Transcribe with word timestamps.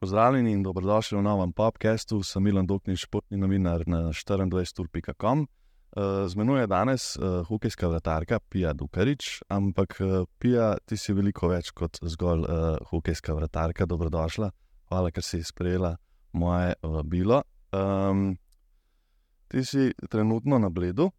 Pozdravljeni 0.00 0.52
in 0.52 0.62
dobrodošli 0.62 1.18
v 1.18 1.22
novem 1.22 1.52
podkastu. 1.52 2.22
Sem 2.22 2.42
Milan 2.42 2.66
Dokni, 2.66 2.96
športni 2.96 3.36
novinar 3.36 3.84
na 3.86 4.08
24.com. 4.08 5.46
Z 6.26 6.36
menoj 6.36 6.60
je 6.60 6.66
danes 6.66 7.16
uh, 7.16 7.46
hokejska 7.46 7.88
vratarka 7.88 8.38
Pija 8.40 8.72
Dukarič, 8.72 9.42
ampak 9.48 9.98
uh, 10.00 10.24
Pija, 10.38 10.76
ti 10.86 10.96
si 10.96 11.12
veliko 11.12 11.50
več 11.50 11.72
kot 11.76 12.00
zgolj 12.00 12.46
hokejska 12.88 13.34
vratarka. 13.36 13.84
Dobrodošla, 13.84 14.50
hvala, 14.88 15.10
ker 15.10 15.26
si 15.26 15.42
sprejela 15.44 15.96
moje 16.32 16.72
vabilo. 16.82 17.42
Um, 17.76 18.38
ti 19.50 19.64
si 19.64 19.90
trenutno 20.08 20.58
na 20.58 20.70
Bledu, 20.70 21.10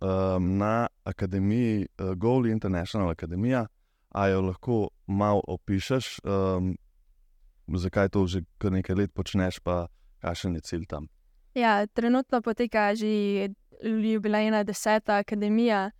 um, 0.00 0.56
na 0.58 0.88
akademiji 1.04 1.86
uh, 1.86 2.14
Gold 2.14 2.46
International 2.46 3.10
Academy. 3.10 3.66
A 4.10 4.26
jo 4.26 4.40
lahko 4.40 4.88
malo 5.06 5.42
opišeš, 5.46 6.20
um, 6.24 6.74
zakaj 7.78 8.08
to 8.08 8.26
že 8.26 8.42
kar 8.58 8.72
nekaj 8.72 8.96
let 8.96 9.12
počneš, 9.14 9.60
pa 9.62 9.86
kakšen 10.18 10.54
je 10.54 10.60
cilj 10.60 10.86
tam? 10.86 11.06
Ja, 11.54 11.86
trenutno 11.86 12.42
poteka 12.42 12.94
že 12.94 13.50
jubilejna 13.82 14.64
deseta 14.64 15.16
akademija. 15.16 15.90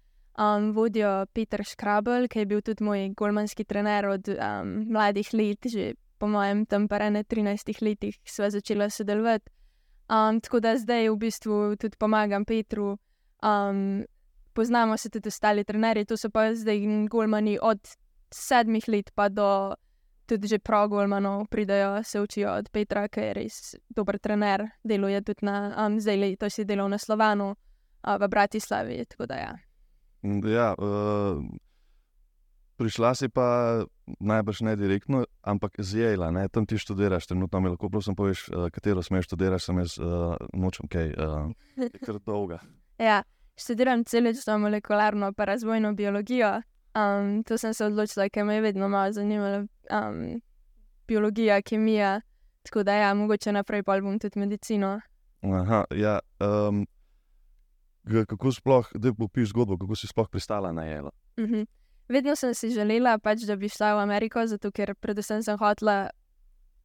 Um, 0.40 0.72
vodijo 0.72 1.26
Peter 1.34 1.64
Škrabel, 1.64 2.28
ki 2.28 2.38
je 2.38 2.46
bil 2.46 2.62
tudi 2.62 2.84
moj 2.84 3.10
golmanski 3.16 3.64
trener 3.64 4.06
od 4.08 4.28
um, 4.28 4.86
mladih 4.88 5.34
let, 5.34 5.66
že 5.66 5.94
po 6.18 6.26
mojem 6.26 6.66
tam 6.66 6.88
pa 6.88 7.10
ne 7.10 7.24
13 7.24 7.82
letih 7.82 8.16
sva 8.24 8.50
začela 8.50 8.90
sodelovati. 8.90 9.50
Um, 10.10 10.40
tako 10.40 10.60
da 10.60 10.76
zdaj 10.78 11.08
v 11.08 11.16
bistvu 11.16 11.76
tudi 11.76 11.96
pomagam 11.98 12.44
Petru. 12.44 12.98
Um, 13.42 14.04
poznamo 14.52 14.96
se 14.96 15.10
tudi 15.10 15.28
ostali 15.28 15.64
trenerji, 15.64 16.04
to 16.04 16.16
so 16.16 16.30
pa 16.30 16.54
zdaj 16.54 16.80
golmani 17.08 17.58
od 17.62 17.80
sedmih 18.30 18.88
let 18.88 19.10
pa 19.14 19.28
do 19.28 19.74
tudi 20.30 20.46
že 20.46 20.58
pro-golmanov 20.58 21.46
pridajo, 21.50 22.02
se 22.04 22.20
učijo 22.20 22.52
od 22.52 22.70
Petra, 22.70 23.08
ki 23.08 23.20
je 23.20 23.32
res 23.34 23.56
dober 23.88 24.18
trener, 24.18 24.68
deluje 24.84 25.22
tudi 25.26 25.42
na 25.42 25.74
um, 25.74 25.98
zdaj, 26.00 26.36
to 26.38 26.50
si 26.50 26.64
delal 26.64 26.88
na 26.88 26.98
Slovanu, 26.98 27.56
uh, 28.06 28.16
v 28.20 28.28
Bratislavi. 28.28 29.04
Ja. 29.18 29.58
Ja, 30.46 30.68
uh, 30.78 31.42
prišla 32.76 33.14
si 33.14 33.28
pa 33.28 33.82
najbrž 34.20 34.60
ne 34.60 34.76
direktno, 34.76 35.24
ampak 35.42 35.80
z 35.82 35.98
Jela, 35.98 36.30
ne? 36.30 36.48
tam 36.48 36.66
ti 36.66 36.78
študiraš, 36.78 37.26
trenutno 37.26 37.60
mi 37.60 37.68
lahko 37.68 37.90
prosim 37.90 38.14
poveš, 38.14 38.48
uh, 38.48 38.70
katero 38.70 39.02
smeš 39.02 39.26
študirati, 39.26 39.64
sem 39.64 39.82
jaz 39.82 39.98
uh, 39.98 40.38
nočem 40.54 40.86
kaj, 40.86 41.10
uh, 41.10 41.50
je 41.76 41.90
kar 42.06 42.22
dolga. 42.22 42.62
Ja, 43.00 43.22
študiram 43.56 44.04
celično 44.04 44.58
molekularno 44.58 45.32
pa 45.32 45.44
razvojno 45.44 45.92
biologijo. 45.94 46.60
Um, 46.94 47.42
to 47.44 47.58
sem 47.58 47.74
se 47.74 47.84
odločila, 47.84 48.28
ker 48.28 48.44
me 48.44 48.54
je 48.54 48.60
vedno 48.60 48.88
malo 48.88 49.12
zanimala 49.12 49.58
um, 49.58 50.40
biologija, 51.08 51.62
kemija. 51.62 52.20
Tako 52.62 52.82
da, 52.82 52.94
ja, 52.94 53.14
mogoče 53.14 53.52
naprej 53.52 53.82
pa 53.82 54.00
bom 54.00 54.18
tudi 54.18 54.38
medicino. 54.38 55.00
Aha, 55.42 55.84
ja, 55.96 56.18
um, 56.40 56.86
kako 58.26 58.52
sploh, 58.52 58.88
da 58.94 59.14
popiš 59.14 59.48
zgodbo, 59.48 59.78
kako 59.78 59.96
si 59.96 60.06
sploh 60.06 60.28
pristala 60.28 60.72
na 60.72 60.84
jelo? 60.84 61.10
Uh. 61.38 61.44
-huh. 61.44 61.66
Vedno 62.08 62.36
sem 62.36 62.54
si 62.54 62.70
želela, 62.70 63.18
pač, 63.18 63.38
da 63.46 63.56
bi 63.56 63.68
šla 63.68 63.94
v 63.94 63.98
Ameriko, 63.98 64.46
zato 64.46 64.70
ker 64.70 64.94
predvsem 64.94 65.42
sem 65.42 65.58
hotela 65.58 66.10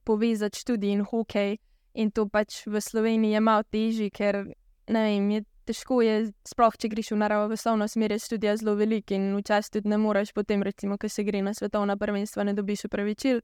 povezati 0.03 0.59
študij 0.59 0.91
in 0.91 1.01
hokej. 1.01 1.57
In 1.93 2.11
to 2.11 2.27
pač 2.29 2.67
v 2.67 2.81
Sloveniji 2.81 3.33
je 3.33 3.39
malo 3.39 3.63
težje, 3.63 4.09
ker 4.09 4.43
vem, 4.87 5.31
je 5.31 5.43
težko 5.65 5.99
je, 6.05 6.31
sploh 6.47 6.77
če 6.77 6.89
greš 6.91 7.11
v 7.13 7.19
naravoslovno 7.23 7.87
smer, 7.89 8.13
je 8.15 8.21
študija 8.23 8.55
zelo 8.61 8.75
velika 8.79 9.15
in 9.17 9.33
včasih 9.39 9.77
tudi 9.77 9.91
ne 9.91 9.97
moreš, 10.01 10.33
potem, 10.33 10.63
recimo, 10.63 10.97
ko 11.01 11.09
se 11.09 11.25
gre 11.25 11.41
na 11.41 11.53
svetovna 11.53 11.97
prvenstva, 11.97 12.45
ne 12.45 12.53
dobiš 12.53 12.85
upravičil. 12.89 13.41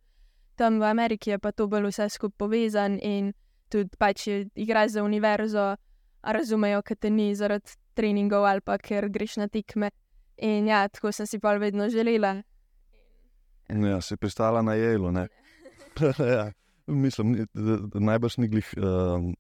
Tam 0.56 0.80
v 0.80 0.90
Ameriki 0.90 1.34
je 1.34 1.40
pa 1.40 1.52
to 1.52 1.68
bolj 1.68 1.90
vse 1.90 2.10
skupaj 2.14 2.38
povezan 2.38 3.00
in 3.02 3.34
tudi 3.72 3.98
pač 3.98 4.28
igraš 4.30 4.98
za 4.98 5.04
univerzo, 5.04 5.76
razumejo, 6.22 6.82
ker 6.86 6.98
te 6.98 7.10
ni 7.10 7.32
zaradi 7.36 7.78
treningov 7.98 8.46
ali 8.46 8.62
pa 8.62 8.78
ker 8.78 9.10
greš 9.10 9.38
na 9.42 9.48
tekme. 9.48 9.92
In 10.42 10.68
ja, 10.68 10.88
tako 10.90 11.12
sem 11.12 11.28
si 11.28 11.40
pa 11.40 11.54
vedno 11.58 11.90
želela. 11.90 12.42
Ja, 13.70 14.02
si 14.02 14.18
pristala 14.18 14.62
na 14.62 14.74
jelu, 14.76 15.12
ne? 15.12 15.28
ja, 16.36 16.52
mislim, 16.88 17.48
najbrž 17.94 18.38
ni 18.38 18.48
glih. 18.48 18.74
Um 18.78 19.34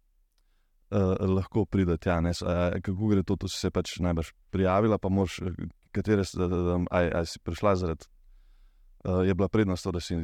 uh, 0.91 1.15
lahko 1.35 1.65
pride 1.65 1.97
tja. 1.97 2.19
Uh, 2.19 2.79
kako 2.81 3.07
gre 3.07 3.23
to, 3.23 3.35
to 3.35 3.47
si 3.47 3.59
se 3.59 3.71
pač 3.71 3.97
najbrž 3.99 4.33
prijavila, 4.51 4.97
pa 4.97 5.09
moš, 5.09 5.39
katere 5.91 6.25
um, 6.37 6.87
aj, 6.91 7.11
aj 7.21 7.25
si 7.25 7.39
prišla 7.39 7.75
zaradi. 7.75 8.05
Uh, 9.01 9.23
je 9.25 9.33
bila 9.33 9.49
prednost 9.49 9.87
da 9.87 9.99
si 9.99 10.19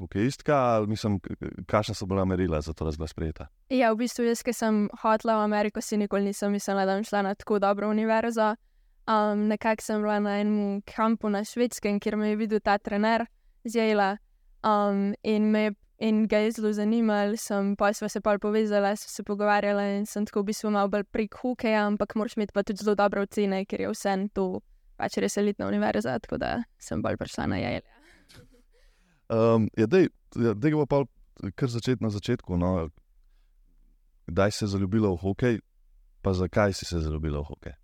hokejistka, 0.00 0.56
ali 0.56 0.86
mislim, 0.86 1.20
kakšna 1.66 1.94
so 1.94 2.06
bila 2.06 2.24
merila 2.24 2.60
za 2.60 2.72
to, 2.72 2.84
da 2.84 2.92
si 2.92 2.98
bila 2.98 3.08
sprejeta? 3.08 3.46
Ja, 3.68 3.92
v 3.92 4.02
bistvu 4.02 4.24
jaz, 4.24 4.42
ki 4.42 4.54
sem 4.56 4.86
hodila 5.02 5.36
v 5.42 5.46
Ameriko, 5.46 5.80
si 5.80 5.96
nikoli 5.96 6.30
nisem 6.32 6.52
mislila, 6.52 6.86
da 6.88 6.96
bom 6.96 7.04
šla 7.04 7.22
na 7.22 7.34
tako 7.34 7.58
dobro 7.58 7.90
univerzo. 7.90 8.54
Um, 9.06 9.48
Nekako 9.50 9.82
sem 9.82 10.02
bila 10.02 10.18
na 10.20 10.38
enem 10.40 10.82
kampu 10.86 11.28
na 11.28 11.44
švedskem, 11.44 12.00
kjer 12.00 12.16
me 12.16 12.32
je 12.32 12.36
videl 12.36 12.60
ta 12.60 12.78
trener 12.78 13.26
z 13.64 13.78
Jela 13.78 14.16
um, 14.62 15.14
in 15.22 15.50
me 15.50 15.62
je 15.62 15.74
in 16.02 16.26
ga 16.26 16.42
je 16.42 16.50
zelo 16.56 16.72
zanimal, 16.74 17.36
sem 17.38 17.76
pa 17.78 17.92
sva 17.94 18.08
se 18.10 18.20
pa 18.20 18.34
povezala, 18.42 18.96
sva 18.98 19.10
se 19.12 19.22
pogovarjala 19.22 19.84
in 19.96 20.06
sem 20.06 20.26
tako 20.26 20.42
v 20.42 20.50
bistvu 20.50 20.72
malo 20.74 20.90
bolj 20.90 21.06
prek 21.14 21.38
hokeja, 21.42 21.86
ampak 21.86 22.16
moraš 22.18 22.36
imeti 22.36 22.54
pa 22.54 22.64
tudi 22.66 22.82
zelo 22.82 22.96
dobre 22.98 23.22
ocene, 23.22 23.62
ker 23.70 23.84
je 23.84 23.92
vse 23.92 24.16
to 24.34 24.46
pač 24.98 25.18
res 25.22 25.38
elitna 25.38 25.68
univerza, 25.70 26.18
tako 26.18 26.40
da 26.42 26.56
sem 26.78 27.02
bolj 27.02 27.20
prišla 27.20 27.46
na 27.50 27.60
jajelja. 27.62 28.00
Um, 29.32 29.68
ja, 29.78 29.86
dej, 29.86 30.10
ja, 30.36 30.54
dej 30.58 30.74
ga 30.74 30.86
pa 30.90 31.04
kar 31.56 31.70
začeti 31.70 32.04
na 32.04 32.10
začetku. 32.10 32.58
No. 32.60 32.90
Kdaj 34.26 34.50
si 34.50 34.58
se 34.58 34.66
zaljubila 34.74 35.10
v 35.14 35.22
hokej, 35.22 35.60
pa 36.22 36.34
zakaj 36.34 36.74
si 36.76 36.86
se 36.86 37.00
zaljubila 37.00 37.40
v 37.40 37.50
hokej? 37.50 37.81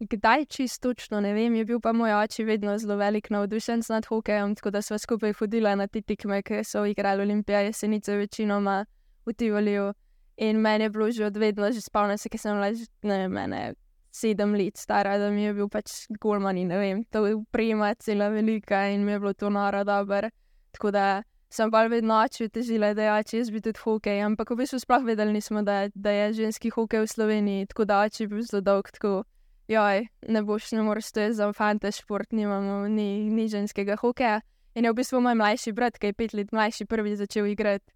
Kdaj 0.00 0.44
čisto 0.44 0.88
točno 0.88 1.20
ne 1.20 1.34
vem, 1.34 1.54
je 1.54 1.64
bil 1.64 1.80
pa 1.80 1.92
moj 1.92 2.14
oče 2.22 2.44
vedno 2.44 2.78
zelo 2.78 2.96
velik 2.96 3.30
navdušen 3.30 3.82
nad 3.88 4.06
hokejem, 4.06 4.54
tako 4.54 4.70
da 4.70 4.82
smo 4.82 4.98
skupaj 4.98 5.32
hodili 5.32 5.76
na 5.76 5.86
te 5.86 6.00
tekme, 6.00 6.42
ki 6.42 6.64
so 6.64 6.84
igrali 6.86 7.22
Olimpije, 7.22 7.64
jesenice, 7.64 8.16
večinoma 8.16 8.86
v 9.26 9.32
Tivoliju. 9.32 9.92
In 10.36 10.56
meni 10.56 10.84
je 10.84 10.90
bilo 10.90 11.10
že 11.10 11.26
od 11.26 11.36
vedno, 11.36 11.72
že 11.72 11.80
spomnim 11.80 12.18
se, 12.18 12.28
ker 12.28 12.40
sem 12.40 12.56
bila 12.56 12.70
ne, 13.02 13.28
mene, 13.28 13.74
sedem 14.10 14.54
let 14.54 14.76
stara, 14.76 15.18
da 15.18 15.30
mi 15.30 15.44
je 15.44 15.54
bil 15.54 15.68
pač 15.68 16.06
golman 16.20 16.56
in 16.56 16.68
ne 16.68 16.78
vem, 16.78 17.04
to 17.04 17.26
je 17.26 17.34
uprema 17.34 17.94
cela 17.94 18.28
velika 18.28 18.88
in 18.88 19.04
mi 19.04 19.12
je 19.12 19.20
bilo 19.20 19.34
to 19.34 19.50
noro 19.50 19.84
dobro. 19.84 20.30
Tako 20.72 20.90
da 20.90 21.22
sem 21.50 21.70
pa 21.70 21.84
vedno 21.86 22.14
oči 22.24 22.48
težila, 22.48 22.94
da 22.94 23.02
je 23.02 23.12
oče 23.20 23.38
jaz 23.38 23.50
bi 23.50 23.60
tudi 23.60 23.78
hokej, 23.78 24.22
ampak 24.22 24.50
v 24.50 24.62
bistvu 24.62 24.80
sploh 24.80 25.04
vedeli 25.04 25.32
nismo, 25.32 25.62
da, 25.62 25.90
da 25.94 26.10
je 26.10 26.32
ženski 26.32 26.70
hokej 26.70 27.04
v 27.04 27.06
Sloveniji, 27.06 27.66
tako 27.66 27.84
da 27.84 28.00
oče 28.06 28.24
je 28.24 28.28
bil 28.28 28.42
zelo 28.42 28.62
dolg. 28.64 28.90
Tako, 28.96 29.24
joj, 29.70 30.06
ne 30.28 30.42
boš, 30.42 30.72
ne 30.72 30.82
moreš, 30.82 31.12
to 31.12 31.20
je 31.20 31.32
za 31.38 31.52
fante 31.52 31.92
šport, 31.92 32.32
nimamo 32.32 32.88
ni, 32.88 33.30
ni 33.30 33.48
ženskega 33.48 33.96
hokeja. 33.96 34.40
In 34.74 34.86
je 34.86 34.92
v 34.92 34.98
bistvu 34.98 35.20
moj 35.22 35.34
mlajši 35.38 35.72
brat, 35.74 35.98
ki 35.98 36.10
je 36.10 36.16
pet 36.18 36.34
let 36.34 36.52
mlajši, 36.54 36.86
prvi 36.86 37.16
začel 37.18 37.50
igrati. 37.50 37.90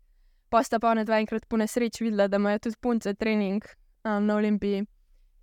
Posta 0.51 0.79
pa 0.79 0.95
ne 0.95 1.05
dva 1.07 1.19
enkrat 1.23 1.47
po 1.49 1.59
nesreči 1.59 2.05
videla, 2.05 2.29
da 2.29 2.39
imajo 2.39 2.67
tudi 2.67 2.79
punce 2.81 3.15
trening 3.15 3.63
um, 4.05 4.27
na 4.27 4.37
Olimpiji. 4.37 4.85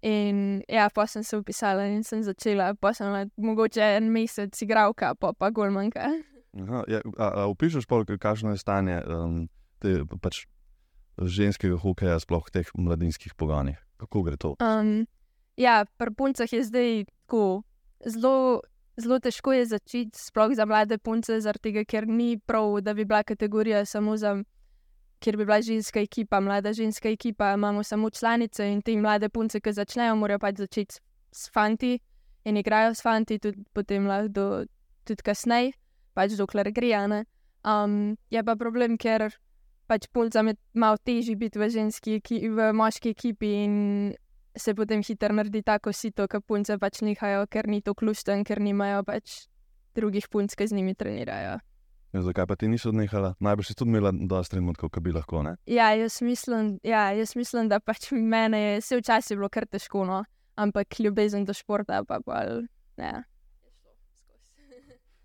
In 0.02 0.64
ja, 0.68 0.90
pa 0.90 1.06
sem 1.08 1.24
se 1.24 1.38
upisala 1.38 1.86
in 1.86 2.04
sem 2.04 2.24
začela, 2.24 2.74
pa 2.74 2.94
sem 2.94 3.08
bila 3.08 3.26
mogoče 3.38 3.84
en 4.00 4.10
mesec 4.12 4.62
igralka, 4.64 5.14
pa 5.16 5.34
pa 5.34 5.52
golmanka. 5.52 6.08
Ja, 6.88 7.02
Opišuješ 7.48 7.86
pa, 7.88 8.02
kakšno 8.20 8.56
je 8.56 8.60
stanje 8.60 8.98
um, 9.08 9.46
te, 9.80 10.02
pač, 10.24 10.46
ženskega 11.22 11.78
hokeja, 11.80 12.20
sploh 12.20 12.44
v 12.48 12.56
teh 12.60 12.72
mladinskih 12.76 13.36
pogajanjih? 13.38 13.80
Kako 14.02 14.24
gre 14.26 14.40
to? 14.42 14.56
Um, 14.60 15.06
Ja, 15.62 15.86
pri 15.98 16.10
puncah 16.18 16.50
je 16.50 16.64
zdaj 16.64 17.06
tako 17.06 17.62
zelo, 18.06 18.62
zelo 18.98 19.20
težko 19.22 19.54
začeti, 19.66 20.18
sploh 20.18 20.56
za 20.58 20.66
mlade 20.66 20.98
punce, 20.98 21.38
tega, 21.62 21.84
ker 21.86 22.08
ni 22.08 22.38
prav, 22.38 22.82
da 22.82 22.94
bi 22.94 23.06
bila 23.06 23.24
kategorija 23.24 23.86
samo 23.86 24.18
za, 24.18 24.42
kjer 25.20 25.38
bi 25.38 25.46
bila 25.46 25.62
ženska 25.62 26.02
ekipa, 26.02 26.40
mlada 26.40 26.74
ženska 26.74 27.10
ekipa. 27.10 27.54
Imamo 27.54 27.84
samo 27.84 28.10
članice 28.10 28.72
in 28.72 28.82
te 28.82 28.98
mlade 28.98 29.30
punce, 29.30 29.62
ki 29.62 29.74
začnejo, 29.74 30.16
morajo 30.16 30.40
pač 30.40 30.58
začeti 30.58 30.98
s 31.32 31.52
fanti 31.54 32.00
in 32.44 32.58
igrajo 32.58 32.96
s 32.96 33.02
fanti, 33.02 33.38
tudi 33.40 33.62
potem 33.74 34.08
lahko 34.08 34.66
tudi 35.06 35.24
kasneje, 35.24 35.76
pač 36.14 36.34
dokler 36.38 36.72
grejo. 36.72 37.22
Um, 37.62 38.18
je 38.32 38.44
pa 38.44 38.56
problem, 38.56 38.98
ker 38.98 39.30
pač 39.86 40.10
puncam 40.10 40.48
je 40.48 40.58
malo 40.74 40.98
težje 40.98 41.36
biti 41.36 41.60
v, 41.60 41.70
ženski, 41.70 42.18
v 42.50 42.74
moški 42.74 43.14
ekipi 43.14 43.54
in 43.62 43.76
se 44.56 44.74
potem 44.76 45.02
hitro 45.04 45.34
naredi 45.36 45.62
tako 45.64 45.94
sito, 45.94 46.28
ki 46.28 46.42
punce 46.48 46.78
pač 46.78 47.02
nehajo, 47.06 47.46
ker 47.48 47.68
ni 47.68 47.82
to 47.82 47.94
klušten, 47.94 48.44
ker 48.44 48.60
nimajo 48.60 49.04
pač 49.08 49.46
drugih 49.96 50.28
punc, 50.32 50.56
ki 50.56 50.68
z 50.68 50.78
njimi 50.78 50.96
trenirajo. 50.96 51.60
Ja, 52.12 52.22
zakaj 52.22 52.46
pa 52.48 52.58
ti 52.60 52.68
niso 52.68 52.90
odnehala? 52.92 53.36
Najbrž 53.40 53.72
si 53.72 53.76
tudi 53.76 53.94
imela 53.94 54.12
dosta 54.12 54.58
trenutkov, 54.58 54.92
ki 54.92 55.00
bi 55.00 55.14
lahko. 55.16 55.44
Ne? 55.48 55.56
Ja, 55.66 55.94
jaz 55.96 56.20
mislim, 56.22 56.76
ja, 56.84 57.08
jaz 57.16 57.36
mislim, 57.40 57.70
da 57.72 57.80
pač 57.80 58.10
mene 58.12 58.60
je 58.60 58.74
vse 58.82 59.00
včasih 59.00 59.40
bilo 59.40 59.48
kar 59.50 59.68
težko, 59.68 60.04
no? 60.08 60.24
ampak 60.60 61.00
ljubezen 61.00 61.46
do 61.48 61.56
športa 61.56 62.04
pa 62.04 62.20
bolj. 62.20 62.68
Ja. 63.00 63.24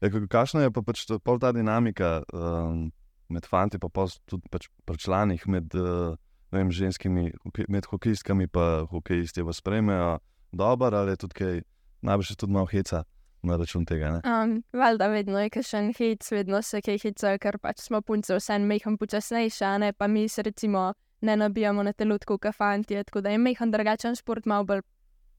Ja, 0.01 0.11
kakšna 0.31 0.63
je 0.63 0.71
pa 0.71 0.83
pač 0.87 1.03
ta, 1.09 1.51
dinamika 1.53 2.21
um, 2.31 2.87
med 3.33 3.49
fanti, 3.51 3.81
pa 3.83 3.91
pol 3.91 4.13
tudi 4.29 4.47
pač 4.53 4.69
pri 4.87 5.01
članih, 5.03 5.43
med 5.51 5.75
uh, 5.75 6.15
ne 6.15 6.26
vem, 6.53 6.71
ženskimi, 6.71 7.33
med 7.69 7.87
hokejistkami 7.91 8.49
in 8.49 8.87
hokejisti, 8.91 9.43
vas 9.43 9.57
sprejmejo 9.57 10.19
dobro 10.53 10.99
ali 10.99 11.11
je 11.11 11.17
tudi 11.17 11.35
kaj, 11.35 11.61
najbrž 12.03 12.37
tudi 12.37 12.53
malo 12.53 12.67
heca 12.67 13.05
na 13.43 13.57
račun 13.57 13.85
tega. 13.87 14.11
Ne? 14.11 14.21
Um, 14.25 14.63
valjda 14.73 15.07
vedno 15.09 15.41
je 15.41 15.51
kakšen 15.51 15.93
hit, 15.99 16.25
vedno 16.31 16.63
se 16.63 16.81
kaj 16.81 16.99
hica, 16.99 17.39
ker 17.39 17.59
pač 17.59 17.81
smo 17.81 18.01
punce 18.03 18.35
vse 18.35 18.59
meham 18.59 18.99
počasnejše, 18.99 19.65
a 19.65 19.79
ne 19.79 19.93
pa 19.93 20.07
mi 20.07 20.29
se 20.29 20.43
recimo 20.43 20.93
ne 21.21 21.37
nabijamo 21.37 21.83
na 21.83 21.93
telutku, 21.93 22.39
kafanti, 22.39 23.05
tako 23.05 23.21
da 23.21 23.31
je 23.31 23.39
mehan 23.39 23.71
drugačen 23.71 24.15
šport, 24.15 24.47
malo 24.47 24.65
bolj 24.65 24.83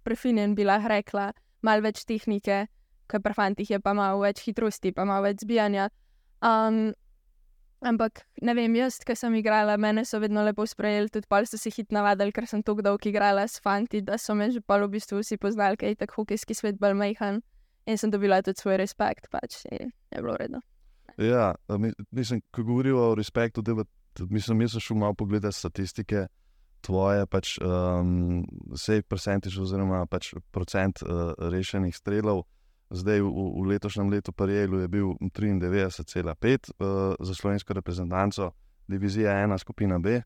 prefinjen, 0.03 0.55
bi 0.55 0.63
lahko 0.63 0.87
rekla, 0.87 1.31
malo 1.61 1.81
več 1.81 2.05
tehnike, 2.05 2.65
ker 3.07 3.21
pri 3.23 3.33
fantih 3.33 3.69
je 3.69 3.79
pa 3.79 3.93
malo 3.93 4.23
več 4.23 4.43
hitrosti, 4.45 4.91
pa 4.91 5.05
malo 5.05 5.27
več 5.27 5.43
zbijanja. 5.43 5.89
Um, 6.41 6.93
ampak 7.81 8.23
ne 8.41 8.53
vem, 8.57 8.75
jaz, 8.79 8.99
ki 9.05 9.15
sem 9.15 9.35
igrala, 9.39 9.77
mene 9.77 10.03
so 10.05 10.19
vedno 10.23 10.43
lepo 10.45 10.65
sprejeli, 10.65 11.11
tudi 11.13 11.29
pol 11.29 11.45
so 11.45 11.59
se 11.59 11.71
hit 11.73 11.91
navadili, 11.95 12.33
ker 12.33 12.47
sem 12.49 12.63
tako 12.65 12.85
dolgo 12.85 13.09
igrala 13.09 13.47
s 13.47 13.61
fanti, 13.63 14.01
da 14.01 14.17
so 14.17 14.35
me 14.35 14.49
že 14.51 14.61
pol 14.61 14.87
v 14.87 14.97
bistvu 14.97 15.21
vsi 15.21 15.37
poznali, 15.37 15.77
ker 15.77 15.93
je 15.93 16.01
tako 16.01 16.23
hokejski 16.23 16.57
svet 16.57 16.79
bolj 16.79 16.97
mehan. 16.97 17.43
In 17.87 17.97
sem 17.97 18.11
dobila 18.11 18.41
tudi 18.43 18.59
svoj 18.59 18.81
respekt, 18.81 19.29
pač 19.31 19.61
je, 19.71 19.87
je 19.87 20.21
bilo 20.21 20.35
redno. 20.35 20.59
Ja, 21.17 21.55
mislim, 22.11 22.41
ko 22.51 22.63
govorijo 22.63 23.11
o 23.11 23.15
respektu, 23.15 23.61
da 23.61 23.73
mislim, 24.29 24.61
jaz 24.61 24.75
sem 24.75 24.83
šel 24.83 24.97
malo 24.97 25.13
pogledati 25.13 25.55
statistike. 25.55 26.27
Tvoje 26.81 27.25
pač 27.25 27.55
um, 27.57 28.43
save 28.75 29.01
percentage, 29.01 29.57
oziroma 29.61 30.05
pač 30.05 30.33
procent 30.53 31.01
uh, 31.01 31.33
rešenih 31.49 31.95
strelov, 31.95 32.43
zdaj 32.89 33.21
v, 33.21 33.29
v 33.29 33.65
letošnjem 33.67 34.09
letu 34.09 34.31
Parijelu 34.31 34.79
je 34.79 34.87
bil 34.87 35.07
93,5 35.21 36.71
uh, 36.79 37.15
za 37.19 37.35
slovensko 37.35 37.73
reprezentanco, 37.73 38.51
divizija 38.87 39.31
1, 39.31 39.57
skupina 39.57 39.99
B, 39.99 40.21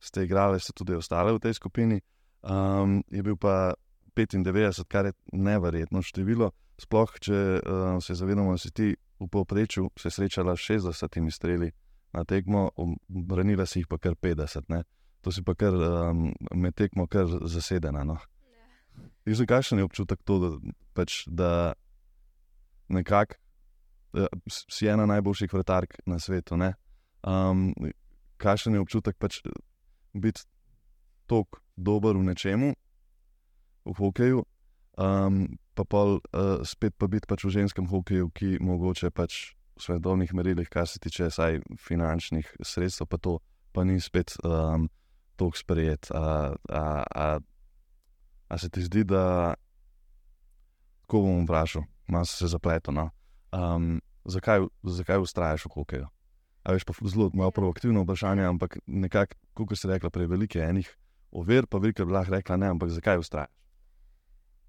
ste 0.00 0.24
igrali, 0.24 0.60
ste 0.60 0.72
tudi 0.72 0.94
ostale 0.94 1.32
v 1.32 1.40
tej 1.40 1.54
skupini, 1.54 2.00
um, 2.42 3.02
je 3.10 3.22
bil 3.22 3.36
pa 3.36 3.74
95, 4.14 4.84
kar 4.88 5.06
je 5.06 5.12
neverjetno 5.32 6.02
število. 6.02 6.50
Sploh, 6.78 7.10
če 7.20 7.38
uh, 7.62 8.02
se 8.02 8.14
zavedamo, 8.14 8.54
da 8.54 8.58
si 8.58 8.70
ti 8.70 8.94
v 9.20 9.28
povprečju 9.30 9.90
se 9.98 10.10
srečala 10.10 10.56
s 10.56 10.66
60 10.70 11.30
streli 11.30 11.70
na 12.12 12.24
tekmo, 12.24 12.70
branila 13.08 13.66
si 13.66 13.80
jih 13.80 13.88
pa 13.88 13.98
kar 13.98 14.14
50. 14.14 14.68
Ne? 14.68 14.82
To 15.22 15.32
si 15.32 15.42
pa 15.42 15.54
kar 15.54 15.74
um, 15.74 16.32
med 16.54 16.74
tekmo 16.74 17.06
kar 17.06 17.26
zasedena. 17.26 18.04
No? 18.04 18.18
Ja. 19.26 19.46
Kakšen 19.46 19.78
je 19.78 19.84
občutek 19.84 20.22
to, 20.22 20.38
da, 20.38 20.50
pač, 20.94 21.24
da 21.26 21.74
nekako 22.88 23.34
eh, 24.14 24.26
si 24.48 24.88
ena 24.88 25.06
najboljših 25.06 25.52
vratark 25.52 25.98
na 26.06 26.18
svetu? 26.18 26.56
ne? 26.56 26.74
Um, 27.22 27.72
kakšen 28.36 28.74
je 28.74 28.80
občutek 28.80 29.16
pač, 29.18 29.40
eh, 29.44 29.50
biti 30.12 30.44
tako 31.26 31.60
dober 31.76 32.16
v 32.16 32.28
nečemu, 32.28 32.74
v 33.84 33.96
hokeju, 33.98 34.44
um, 35.00 35.48
pa 35.74 35.84
pol 35.84 36.20
uh, 36.20 36.62
spet 36.62 36.94
pa 36.98 37.08
biti 37.08 37.26
pač 37.26 37.44
v 37.44 37.50
ženskem 37.50 37.88
hokeju, 37.88 38.30
ki 38.30 38.58
mogoče 38.60 39.10
pač 39.10 39.56
v 39.74 39.82
svetovnih 39.82 40.30
merilih, 40.34 40.68
kar 40.70 40.86
se 40.86 41.00
tiče 41.02 41.30
saj 41.30 41.60
finančnih 41.80 42.46
sredstev, 42.62 43.08
pa 43.10 43.18
to 43.18 43.40
pa 43.74 43.82
ni 43.84 43.98
spet 44.00 44.36
um, 44.44 44.86
tako 45.36 45.58
sprejet. 45.58 46.12
A, 46.14 46.54
a, 46.70 47.02
a, 47.02 47.26
a 48.48 48.58
se 48.58 48.70
ti 48.70 48.84
zdi, 48.86 49.02
da 49.04 49.54
tako 51.02 51.26
bom 51.26 51.42
vprašal, 51.42 51.82
malo 52.06 52.24
se 52.24 52.46
zapleto. 52.46 52.92
No? 52.92 53.10
Um, 53.52 54.00
zakaj, 54.24 54.66
zakaj 54.82 55.18
ustrajaš 55.22 55.66
v 55.66 55.74
hokeju? 55.74 56.06
A 56.64 56.72
veš, 56.72 56.84
pa 56.88 56.94
zelo 57.04 57.30
malo 57.34 57.50
provokativno 57.50 58.02
vprašanje, 58.02 58.44
ampak 58.48 58.78
nekako, 58.86 59.36
kot 59.54 59.78
si 59.78 59.88
rekla, 59.88 60.10
prevelike 60.10 60.62
enih 60.64 60.88
ovir, 61.32 61.66
pa 61.66 61.78
veliko 61.78 62.06
bi 62.06 62.14
lahko 62.16 62.32
rekla 62.32 62.56
ne, 62.56 62.72
ampak 62.72 62.94
zakaj 62.94 63.20
ustrajaš? 63.20 63.52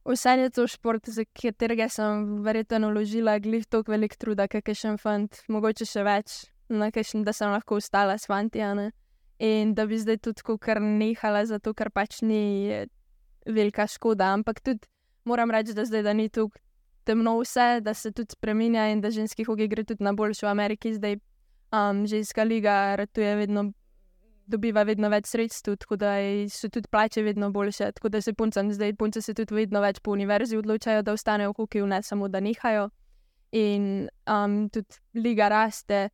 Vse 0.06 0.30
je 0.30 0.50
to 0.50 0.68
šport, 0.68 1.10
za 1.10 1.24
katerega 1.26 1.88
sem 1.90 2.44
verjetno 2.46 2.92
vložila 2.92 3.40
glih 3.40 3.66
toliko 3.66 3.92
velik 3.92 4.16
truda, 4.16 4.46
kot 4.48 4.68
je 4.68 4.76
še 4.78 4.92
en 4.92 5.00
fant, 5.02 5.40
mogoče 5.50 5.88
še 5.90 6.04
več, 6.06 6.36
na 6.70 6.92
kakšen, 6.94 7.24
da 7.26 7.34
sem 7.34 7.50
lahko 7.50 7.80
ostala 7.82 8.18
s 8.18 8.30
fanti. 8.30 8.62
In 9.40 9.74
da 9.76 9.86
bi 9.86 9.98
zdaj 9.98 10.20
tudi 10.22 10.58
kar 10.62 10.80
nehala, 10.82 11.46
zato 11.46 11.74
ker 11.74 11.90
pač 11.90 12.22
ni 12.22 12.70
velika 13.46 13.88
škoda. 13.88 14.30
Ampak 14.34 14.62
tudi 14.62 14.86
moram 15.26 15.52
reči, 15.52 15.74
da 15.74 15.86
zdaj 15.86 16.04
da 16.04 16.14
ni 16.14 16.30
tu 16.30 16.50
temno 17.06 17.38
vse, 17.40 17.80
da 17.82 17.94
se 17.94 18.12
tudi 18.12 18.36
spremenja 18.36 18.90
in 18.92 19.02
da 19.02 19.12
ženski 19.12 19.46
hokej 19.46 19.70
gre 19.72 19.84
tudi 19.84 20.04
na 20.04 20.14
boljšo 20.14 20.48
v 20.48 20.52
Ameriki. 20.52 20.94
Zdaj 20.94 21.18
um, 21.72 22.06
ženska 22.08 22.44
liga 22.44 22.96
ratuje 22.96 23.36
vedno 23.36 23.72
dobiva 24.46 24.84
vedno 24.86 25.10
več 25.10 25.30
sredstev, 25.32 25.78
tako 25.82 25.98
da 25.98 26.16
so 26.54 26.70
tudi 26.70 26.90
plače 26.92 27.24
vedno 27.26 27.50
boljše. 27.52 27.92
Tako 27.98 28.10
da 28.10 28.22
se 28.22 28.34
puncem 28.34 28.72
zdaj, 28.74 28.94
punce 28.96 29.22
se 29.22 29.34
tudi 29.34 29.56
vedno 29.56 29.82
več 29.82 30.00
po 30.04 30.14
univerzi 30.14 30.58
odločajo, 30.58 31.02
da 31.02 31.14
ostanejo 31.14 31.54
v 31.54 31.58
hokeju, 31.62 31.88
ne 31.88 32.02
samo 32.04 32.30
da 32.30 32.40
nehajo. 32.40 32.90
In 33.56 34.08
um, 34.30 34.70
tudi 34.70 35.00
liga 35.14 35.50
raste, 35.50 36.10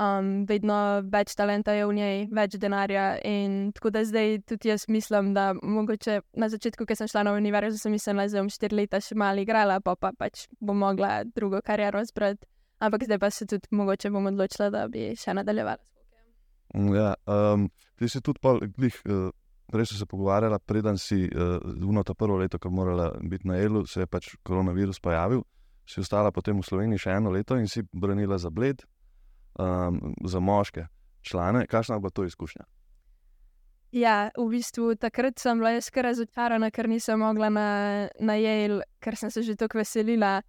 um, 0.00 0.30
vedno 0.48 0.76
več 1.10 1.34
talenta 1.38 1.74
je 1.76 1.86
v 1.86 1.96
njej, 1.98 2.16
več 2.34 2.56
denarja. 2.60 3.06
In 3.26 3.72
tako 3.76 3.92
da 3.94 4.04
zdaj 4.06 4.40
tudi 4.48 4.70
jaz 4.72 4.86
mislim, 4.88 5.32
da 5.36 5.52
mogoče 5.54 6.20
na 6.40 6.48
začetku, 6.52 6.86
ko 6.86 6.96
sem 6.98 7.10
šla 7.10 7.26
na 7.28 7.36
univerzo, 7.38 7.78
sem 7.78 7.94
mislila, 7.94 8.26
da 8.30 8.42
bom 8.42 8.50
štiri 8.52 8.82
leta 8.82 9.00
še 9.02 9.16
malo 9.18 9.44
igrala, 9.44 9.80
pa, 9.84 9.96
pa 9.96 10.12
pač 10.18 10.46
bom 10.60 10.78
mogla 10.78 11.22
drugo 11.24 11.62
kariero 11.64 12.02
zbrati. 12.04 12.46
Ampak 12.82 13.06
zdaj 13.06 13.20
pa 13.22 13.30
se 13.30 13.46
tudi 13.46 13.70
mogoče 13.70 14.10
bom 14.12 14.26
odločila, 14.32 14.68
da 14.74 14.86
bi 14.90 15.12
še 15.18 15.36
nadaljevala. 15.38 15.80
Ja, 16.74 17.14
um, 17.30 17.68
ti 17.98 18.10
si 18.10 18.20
tudi 18.24 18.42
pol, 18.42 18.58
glih, 18.74 18.96
uh, 19.06 19.28
prej 19.70 19.92
so 19.92 19.98
se 19.98 20.08
pogovarjala, 20.10 20.58
preden 20.58 20.98
si 20.98 21.22
uh, 21.28 21.60
uno 21.62 22.02
ta 22.02 22.16
prvo 22.18 22.40
leto, 22.40 22.58
ko 22.58 22.72
morala 22.74 23.12
biti 23.22 23.46
na 23.46 23.60
Elu, 23.62 23.84
se 23.86 24.02
je 24.02 24.10
pač 24.10 24.32
koronavirus 24.42 24.98
pojavil. 25.00 25.44
Si 25.86 26.00
ostala 26.00 26.32
potem 26.32 26.58
v 26.58 26.66
Sloveniji 26.66 27.04
še 27.04 27.14
eno 27.20 27.30
leto 27.30 27.56
in 27.60 27.68
si 27.68 27.84
branila 27.92 28.40
za 28.40 28.50
bled, 28.50 28.82
um, 29.58 30.14
za 30.24 30.40
moške 30.40 30.86
člane. 31.22 31.66
Kakšna 31.66 31.98
bila 31.98 32.10
to 32.10 32.24
izkušnja? 32.24 32.64
Ja, 33.94 34.30
v 34.36 34.48
bistvu 34.50 34.96
takrat 34.98 35.38
sem 35.38 35.58
bila 35.58 35.70
jaz 35.76 35.86
kar 35.94 36.08
razočarana, 36.08 36.70
ker 36.74 36.88
nisem 36.90 37.20
mogla 37.22 37.48
na, 37.48 37.68
na 38.18 38.34
Yale, 38.34 38.82
ker 38.98 39.16
sem 39.16 39.30
se 39.30 39.42
že 39.42 39.54
tako 39.56 39.78
veselila. 39.78 40.42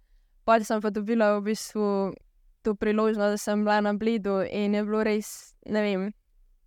Pa 0.44 0.58
sem 0.60 0.82
pa 0.82 0.90
dobila 0.90 1.38
v 1.38 1.52
bistvu 1.52 2.14
to 2.62 2.74
priložnost, 2.74 3.34
da 3.34 3.38
sem 3.38 3.62
bila 3.62 3.80
na 3.80 3.92
Bledu 3.94 4.42
in 4.50 4.74
je 4.74 4.82
bilo 4.84 5.04
res, 5.06 5.54
ne 5.66 5.82
vem, 5.82 6.08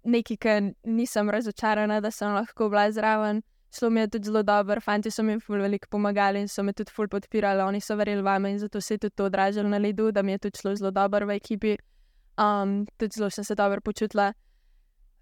nekaj, 0.03 0.37
kar 0.39 0.71
nisem 0.83 1.29
razočarana, 1.29 1.99
da 2.01 2.11
sem 2.11 2.31
lahko 2.33 2.69
bila 2.69 2.91
zraven. 2.91 3.41
Šlo 3.75 3.89
mi 3.89 3.99
je 3.99 4.07
tudi 4.07 4.25
zelo 4.25 4.43
dobro, 4.43 4.81
fanti 4.81 5.11
so 5.11 5.23
mi 5.23 5.35
veliko 5.47 5.87
pomagali 5.91 6.39
in 6.41 6.47
so 6.47 6.63
me 6.63 6.73
tudi 6.73 6.91
ful 6.91 7.07
podpirali, 7.07 7.61
oni 7.61 7.81
so 7.81 7.95
verjeli 7.95 8.21
vame 8.21 8.51
in 8.51 8.59
zato 8.59 8.81
se 8.81 8.93
je 8.93 8.97
tudi 8.97 9.15
to 9.15 9.25
odražalo 9.25 9.69
na 9.69 9.77
ledu, 9.77 10.11
da 10.11 10.21
mi 10.21 10.31
je 10.31 10.37
tudi 10.37 10.57
šlo 10.57 10.75
zelo 10.75 10.91
dobro 10.91 11.25
v 11.25 11.35
ekipi. 11.35 11.75
Um, 12.39 12.85
tudi 12.97 13.17
zelo 13.19 13.29
sem 13.29 13.43
se 13.43 13.55
dobro 13.55 13.81
počutila. 13.81 14.33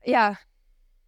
Ja, 0.08 0.36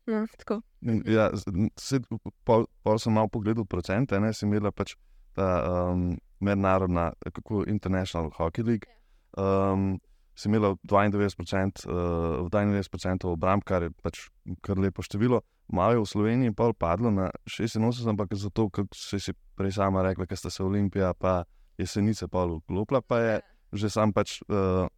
no, 0.07 0.25
tako. 0.37 0.61
Ja, 1.05 1.29
z- 1.35 1.51
n- 1.53 1.69
se, 1.77 1.99
pol, 2.43 2.65
pol 2.83 2.97
sem 2.99 3.13
malo 3.13 3.29
pogledal 3.29 3.65
procente, 3.65 4.19
ne, 4.19 4.33
si 4.33 4.45
imela 4.47 4.71
pač 4.71 4.95
ta 5.37 5.49
um, 5.91 6.17
mednarodna, 6.41 7.11
kako 7.33 7.63
International 7.69 8.31
Hockey 8.33 8.65
League. 8.65 8.89
Um, 9.37 9.99
si 10.33 10.47
imela 10.49 10.73
92%, 10.87 11.85
uh, 11.85 12.49
92% 12.49 13.27
obramb, 13.29 13.63
kar 13.67 13.83
je 13.85 13.91
pač 14.01 14.25
kar 14.65 14.79
lepo 14.79 15.03
število. 15.05 15.43
Malo 15.69 15.93
je 15.93 16.01
v 16.01 16.09
Sloveniji 16.09 16.55
pol 16.57 16.73
padlo 16.73 17.11
na 17.13 17.29
86, 17.45 18.07
ampak 18.09 18.33
zato, 18.33 18.69
kot 18.73 18.95
si 18.97 19.19
si 19.21 19.35
prej 19.59 19.75
sama 19.77 20.01
rekla, 20.01 20.25
ker 20.25 20.39
sta 20.39 20.49
se 20.49 20.63
Olimpija 20.63 21.13
pa 21.13 21.43
jesenice 21.77 22.25
pol 22.27 22.57
vklopila, 22.63 23.03
pa 23.05 23.19
je 23.19 23.35
že 23.77 23.89
sam 23.93 24.09
pač 24.09 24.39
uh, 24.49 24.89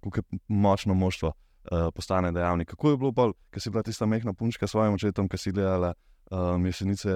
kako 0.00 0.38
močno 0.48 0.94
moštvo 0.94 1.28
uh, 1.32 1.88
postane 1.94 2.32
dejavnik. 2.32 2.68
Kako 2.68 2.90
je 2.90 2.96
bilo 2.96 3.12
bolj, 3.12 3.32
ker 3.50 3.62
si 3.62 3.70
bila 3.70 3.82
tista 3.82 4.06
mehna 4.06 4.32
punčka 4.32 4.66
s 4.66 4.70
svojim 4.70 4.94
očetom, 4.94 5.28
ki 5.28 5.38
si 5.38 5.52
gledala 5.52 5.94
um, 6.30 6.66
jesenice 6.66 7.10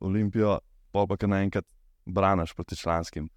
Olimpijo, 0.00 0.58
pol 0.92 1.06
pa 1.06 1.16
kar 1.16 1.28
naenkrat 1.28 1.64
branaš 2.06 2.54
proti 2.54 2.76
članskim. 2.76 3.28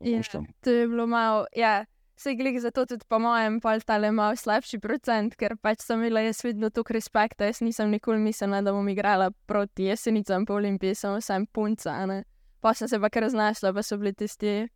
Ja, 0.00 0.16
moštvom. 0.16 0.46
to 0.60 0.70
je 0.70 0.88
bilo 0.88 1.06
malo, 1.06 1.46
ja, 1.56 1.84
se 2.16 2.34
glih 2.34 2.60
zato 2.60 2.86
tudi 2.86 3.04
po 3.08 3.18
mojem 3.18 3.60
pol 3.60 3.80
tale 3.80 4.10
malo 4.12 4.36
slabši 4.36 4.78
procent, 4.78 5.34
ker 5.34 5.56
pač 5.56 5.82
sem 5.82 5.98
imela 5.98 6.20
jaz 6.20 6.44
vedno 6.44 6.70
toliko 6.70 6.92
respekta, 6.92 7.48
jaz 7.48 7.60
nisem 7.60 7.90
nikoli 7.90 8.18
mislila, 8.18 8.60
da 8.62 8.72
bom 8.72 8.88
igrala 8.88 9.30
proti 9.46 9.88
jesenicam 9.90 10.46
po 10.46 10.54
olimpiji, 10.54 10.94
sem 10.94 11.16
vsem 11.18 11.46
punca, 11.46 11.96
ne. 12.06 12.24
Pa 12.60 12.74
sem 12.74 12.88
se 12.88 13.00
pa 13.00 13.10
kar 13.10 13.28
znašla, 13.30 13.72
pa 13.74 13.82
so 13.82 13.98
bili 13.98 14.14
tisti, 14.14 14.68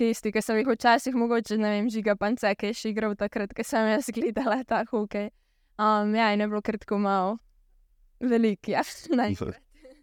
kisti, 0.00 0.32
ki 0.32 0.42
sem 0.44 0.62
jih 0.62 0.72
včasih 0.72 1.16
mogoče, 1.20 1.58
ne 1.60 1.74
vem, 1.76 1.92
žiga 1.92 2.16
pance, 2.16 2.48
ki 2.56 2.72
je 2.72 2.78
še 2.78 2.94
igral 2.94 3.14
takrat, 3.20 3.52
ko 3.56 3.66
sem 3.66 3.92
jaz 3.92 4.08
gledala 4.16 4.62
ta 4.64 4.82
hokej. 4.88 5.28
Um, 5.80 6.14
ja, 6.16 6.32
in 6.32 6.40
je 6.44 6.48
bilo 6.48 6.60
kar 6.64 6.80
tako 6.80 6.98
malo 7.00 7.38
velik, 8.20 8.68
ja. 8.68 8.82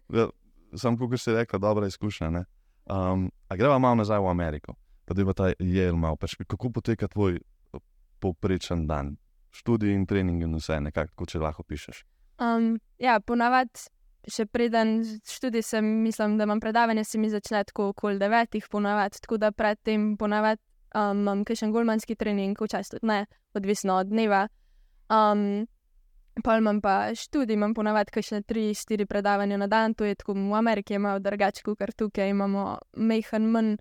Ja, 0.08 0.28
Sam, 0.74 0.98
kot 0.98 1.20
si 1.20 1.32
rekla, 1.32 1.58
dobra 1.58 1.86
izkušnja. 1.86 2.30
ne. 2.30 2.44
Um, 2.90 3.30
a 3.48 3.56
greva 3.56 3.78
malo 3.78 3.94
nazaj 3.94 4.18
v 4.18 4.30
Ameriko. 4.30 4.74
pa 5.04 5.14
da 5.14 5.22
je 5.22 5.34
ta 5.34 5.52
jel 5.58 5.96
malo. 5.96 6.16
Pač, 6.16 6.34
kako 6.34 6.70
poteka 6.70 7.08
tvoj 7.08 7.40
povprečen 8.20 8.86
dan, 8.86 9.16
študij 9.50 9.94
in 9.94 10.06
trening 10.06 10.42
in 10.42 10.54
vse, 10.56 10.80
nekako, 10.80 11.26
če 11.26 11.38
lahko 11.38 11.62
pišeš. 11.62 12.04
Um, 12.38 12.76
ja, 12.98 13.20
ponavadi, 13.20 13.88
še 14.28 14.46
preden 14.46 15.00
študij, 15.26 15.62
sem, 15.62 15.86
mislim, 16.04 16.36
da 16.38 16.46
imam 16.48 16.60
predavanje, 16.60 17.04
se 17.04 17.18
mi 17.18 17.30
začne 17.30 17.64
tako 17.64 17.90
okoli 17.92 18.18
devetih, 18.18 18.68
ponavadi, 18.70 19.20
tako 19.24 19.38
da 19.38 19.52
predtem 19.52 20.16
ponavadi 20.20 20.62
um, 20.94 21.24
imam 21.24 21.42
še 21.48 21.66
en 21.66 21.72
golmanski 21.72 22.16
trening, 22.16 22.58
včasih 22.60 22.98
tudi 22.98 23.10
ne, 23.10 23.24
odvisno 23.54 23.98
od 24.02 24.12
dneva. 24.12 24.46
Um, 25.08 25.66
Pa 26.38 26.54
imam 26.54 26.80
pa 26.80 27.10
študij, 27.14 27.56
imam 27.58 27.72
ponavadi 27.74 28.22
še 28.22 28.44
3-4 28.46 29.06
predavanja 29.10 29.56
na 29.58 29.66
dan, 29.66 29.94
to 29.94 30.06
je 30.06 30.14
tako 30.14 30.36
v 30.38 30.54
Ameriki, 30.54 30.94
je 30.94 31.00
malo 31.02 31.18
drugače, 31.18 31.64
kot 31.66 31.82
tukaj 31.98 32.30
imamo 32.30 32.78
mehen 32.94 33.48
manj 33.50 33.72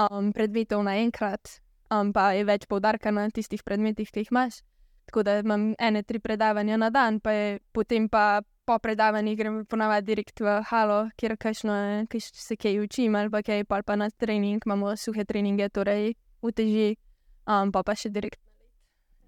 um, 0.00 0.32
predmetov 0.32 0.84
naenkrat, 0.86 1.60
um, 1.92 2.12
pa 2.12 2.32
je 2.32 2.46
več 2.48 2.64
poudarka 2.64 3.12
na 3.12 3.28
tistih 3.28 3.62
predmetih, 3.62 4.08
ki 4.08 4.24
jih 4.24 4.32
imaš. 4.32 4.62
Tako 5.04 5.22
da 5.22 5.38
imam 5.42 5.74
ene, 5.78 6.02
tri 6.02 6.18
predavanja 6.18 6.78
na 6.80 6.88
dan, 6.90 7.20
pa 7.20 7.32
je, 7.32 7.60
potem 7.72 8.08
pa 8.08 8.40
po 8.72 8.78
predavanjih 8.78 9.36
grem 9.36 9.56
ponavadi 9.68 10.06
direkt 10.06 10.40
v 10.40 10.60
halo, 10.70 11.02
kjer 11.20 11.36
kašno, 11.36 11.74
kaj 12.08 12.20
se 12.24 12.56
kaj 12.56 12.80
učim, 12.80 13.16
ali 13.16 13.30
pa 13.30 13.42
kaj, 13.44 13.64
pa, 13.68 13.82
pa 13.84 13.96
na 13.96 14.08
trening, 14.10 14.62
imamo 14.66 14.94
suhe 14.96 15.24
treninge, 15.28 15.68
torej 15.68 16.14
uteži, 16.40 16.96
um, 17.44 17.72
pa 17.72 17.82
pa 17.84 17.94
še 17.98 18.08
direkt. 18.14 18.40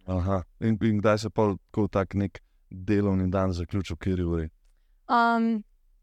Aha, 0.08 0.42
in, 0.60 0.78
in 0.80 1.00
kdaj 1.00 1.18
se 1.26 1.30
pa 1.30 1.50
tako 1.52 1.88
tak 1.92 2.16
nek 2.16 2.40
delovni 2.70 3.28
dan 3.32 3.52
zaključil, 3.52 3.98
kjer 4.00 4.22
je 4.22 4.28
uri? 4.36 4.48
Um, 5.12 5.50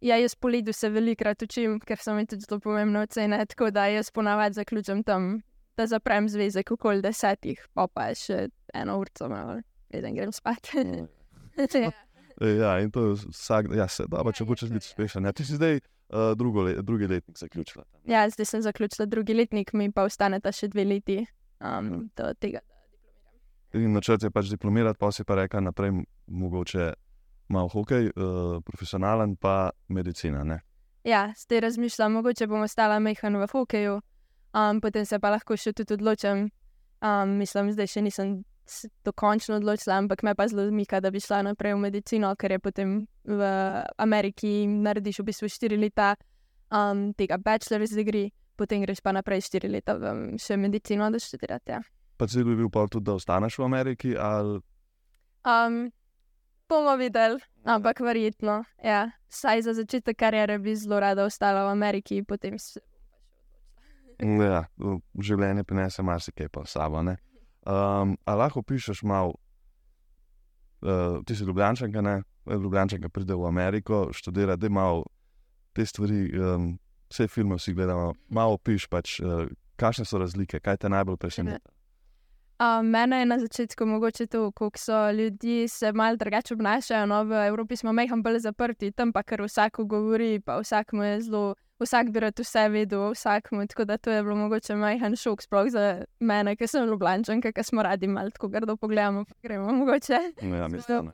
ja, 0.05 0.19
jaz 0.21 0.35
po 0.37 0.51
ledu 0.53 0.73
se 0.73 0.89
velikrat 0.93 1.41
učim, 1.41 1.79
ker 1.81 2.01
so 2.01 2.13
mi 2.17 2.27
tudi 2.29 2.45
zelo 2.45 2.61
pomembne 2.61 3.07
ocene, 3.07 3.41
tako 3.49 3.71
da 3.73 3.87
jaz 3.89 4.13
ponavadi 4.13 4.61
zaključim 4.61 5.01
tam, 5.07 5.33
da 5.77 5.89
zaprem 5.89 6.29
zvezek 6.29 6.75
okoli 6.77 7.01
desetih, 7.01 7.65
pa 7.73 7.87
pa 7.89 8.11
še 8.17 8.51
eno 8.77 8.99
urco, 9.01 9.29
malo, 9.33 9.57
preden 9.89 10.17
grem 10.17 10.33
spat. 10.35 10.75
ja. 10.77 11.89
Ja, 12.41 12.79
in 12.81 12.91
to 12.91 13.05
je 13.05 13.13
vsak, 13.29 13.65
ja, 13.75 13.87
se 13.87 14.07
da, 14.09 14.23
če 14.33 14.45
hočeš 14.49 14.71
biti 14.73 14.89
uspešen. 14.89 15.25
Ja, 15.29 15.31
ti 15.31 15.45
si 15.45 15.59
zdaj 15.59 15.77
uh, 15.77 16.31
drugo, 16.37 16.63
le, 16.65 16.73
drugi 16.81 17.07
letnik 17.07 17.37
zaključila. 17.37 17.85
ja, 18.05 18.29
zdaj 18.29 18.45
sem 18.45 18.61
zaključila 18.61 19.05
drugi 19.05 19.33
letnik, 19.33 19.73
mi 19.73 19.91
pa 19.91 20.03
ostaneta 20.09 20.51
še 20.51 20.71
dve 20.73 20.85
leti 20.85 21.19
um, 21.59 22.09
do 22.17 22.33
tega. 22.33 22.63
In 23.77 23.93
načrt 23.93 24.23
je 24.23 24.31
pač 24.31 24.49
diplomirati, 24.49 24.99
pa 24.99 25.11
si 25.11 25.23
pa 25.23 25.37
rekel 25.37 25.61
naprej, 25.63 25.93
mogoče 26.27 26.93
malo 27.53 27.69
hokej, 27.69 28.09
uh, 28.15 28.57
profesionalen, 28.65 29.35
pa 29.35 29.69
medicina. 29.87 30.43
Ne? 30.43 30.61
Ja, 31.03 31.29
zdaj 31.37 31.59
razmišljam, 31.67 32.17
mogoče 32.19 32.47
bom 32.47 32.65
ostala 32.65 32.99
mehan 32.99 33.37
v 33.37 33.47
hokeju, 33.51 33.99
um, 34.53 34.81
potem 34.81 35.05
se 35.05 35.19
pa 35.19 35.29
lahko 35.29 35.57
še 35.57 35.73
tudi 35.77 35.93
odločim. 35.93 36.49
Um, 37.01 37.37
mislim, 37.37 37.71
zdaj 37.73 37.87
še 37.89 38.01
nisem 38.05 38.41
dokončno 39.05 39.55
odločila, 39.55 39.97
ampak 39.97 40.23
me 40.23 40.35
pa 40.35 40.47
zelo 40.47 40.67
zmika, 40.67 40.99
da 40.99 41.11
bi 41.11 41.19
šla 41.19 41.41
naprej 41.41 41.73
v 41.73 41.79
medicino, 41.79 42.35
ker 42.35 42.51
je 42.51 42.59
potem 42.59 42.89
v 43.25 43.41
Ameriki 43.97 44.67
narediš 44.67 45.19
v 45.19 45.27
bistvu 45.31 45.49
štiri 45.49 45.77
leta 45.77 46.15
um, 46.71 47.13
tega 47.13 47.37
bachelor's 47.37 47.95
degree, 47.95 48.31
potem 48.55 48.81
greš 48.81 49.01
pa 49.01 49.11
naprej 49.11 49.41
štiri 49.47 49.71
leta 49.71 49.97
v 49.97 50.37
še 50.39 50.57
medicino, 50.57 51.09
da 51.11 51.19
študirate. 51.19 51.71
Ja. 51.71 51.81
Pa 52.17 52.27
cilj 52.29 52.45
bi 52.51 52.59
bil 52.61 52.69
pa 52.69 52.85
tudi, 52.87 53.09
da 53.09 53.17
ostaneš 53.17 53.57
v 53.59 53.65
Ameriki. 53.65 54.13
Ali... 54.17 54.61
Um, 55.41 55.89
bomo 56.69 56.95
videli, 56.97 57.41
ampak 57.65 57.99
verjetno. 57.99 58.63
Ja. 58.83 59.09
Saj 59.31 59.65
za 59.65 59.73
začetek 59.73 60.17
kariere 60.19 60.59
bi 60.59 60.75
zelo 60.75 60.99
rada 60.99 61.25
ostala 61.25 61.65
v 61.65 61.75
Ameriki, 61.75 62.23
potem 62.23 62.59
se 62.59 62.79
Ja, 64.21 64.67
življenje 65.17 65.63
prinese 65.65 66.03
marsikaj 66.05 66.49
pa 66.53 66.61
sabo. 66.69 67.01
ne. 67.01 67.17
Um, 67.61 68.17
a 68.25 68.35
lahko 68.35 68.63
pišeš 68.65 69.03
malo, 69.03 69.35
uh, 70.81 71.21
ti 71.25 71.35
si 71.35 71.45
Ljubljančanka, 71.45 72.01
ne? 72.01 72.21
Ljubljančanka 72.45 73.09
pride 73.09 73.35
v 73.37 73.45
Ameriko, 73.45 74.07
študira, 74.13 74.55
da 74.55 74.69
malo 74.69 75.05
te 75.73 75.85
stvari, 75.85 76.31
um, 76.39 76.79
vse 77.09 77.27
filme 77.27 77.59
si 77.59 77.73
gledamo, 77.73 78.13
malo 78.29 78.57
piš, 78.57 78.87
pač, 78.89 79.19
uh, 79.19 79.45
kakšne 79.75 80.05
so 80.05 80.17
razlike, 80.17 80.59
kaj 80.59 80.81
te 80.81 80.89
najbolj 80.89 81.17
preseneča. 81.21 81.80
Um, 82.61 82.85
mene 82.85 83.19
je 83.19 83.25
na 83.25 83.39
začetku 83.39 83.85
mogoče 83.85 84.27
to, 84.27 84.51
kako 84.51 84.77
so 84.77 85.11
ljudje 85.11 85.67
se 85.67 85.91
malo 85.91 86.15
drugače 86.15 86.53
obnašajo. 86.53 87.05
No, 87.05 87.23
v 87.23 87.47
Evropi 87.47 87.75
smo 87.75 87.93
mehko 87.93 88.15
bolj 88.21 88.39
zaprti, 88.39 88.91
tam 88.91 89.13
pa 89.13 89.23
kar 89.23 89.41
vsak 89.41 89.79
govori, 89.79 90.39
pa 90.39 90.59
vsak 90.59 90.93
mu 90.93 91.03
je 91.03 91.21
zelo, 91.21 91.55
vsak 91.79 92.11
bi 92.11 92.19
rad 92.19 92.39
vse 92.39 92.67
vedel, 92.69 93.11
vsak 93.11 93.51
mu. 93.51 93.65
Tako 93.67 93.85
da 93.85 93.97
to 93.97 94.11
je 94.11 94.23
bilo 94.23 94.35
mogoče 94.35 94.75
majhen 94.75 95.15
šok, 95.15 95.41
sploh 95.41 95.71
za 95.73 96.05
mene, 96.19 96.55
ki 96.55 96.67
sem 96.67 96.85
ljubljančanka, 96.85 97.51
ki 97.51 97.63
smo 97.63 97.83
radi 97.83 98.07
malo 98.07 98.29
tako 98.29 98.47
grdo 98.47 98.77
pogledamo, 98.77 99.25
pa 99.25 99.33
gremo 99.43 99.73
mogoče. 99.73 100.19
Ja, 100.41 100.67
mislim, 100.67 101.11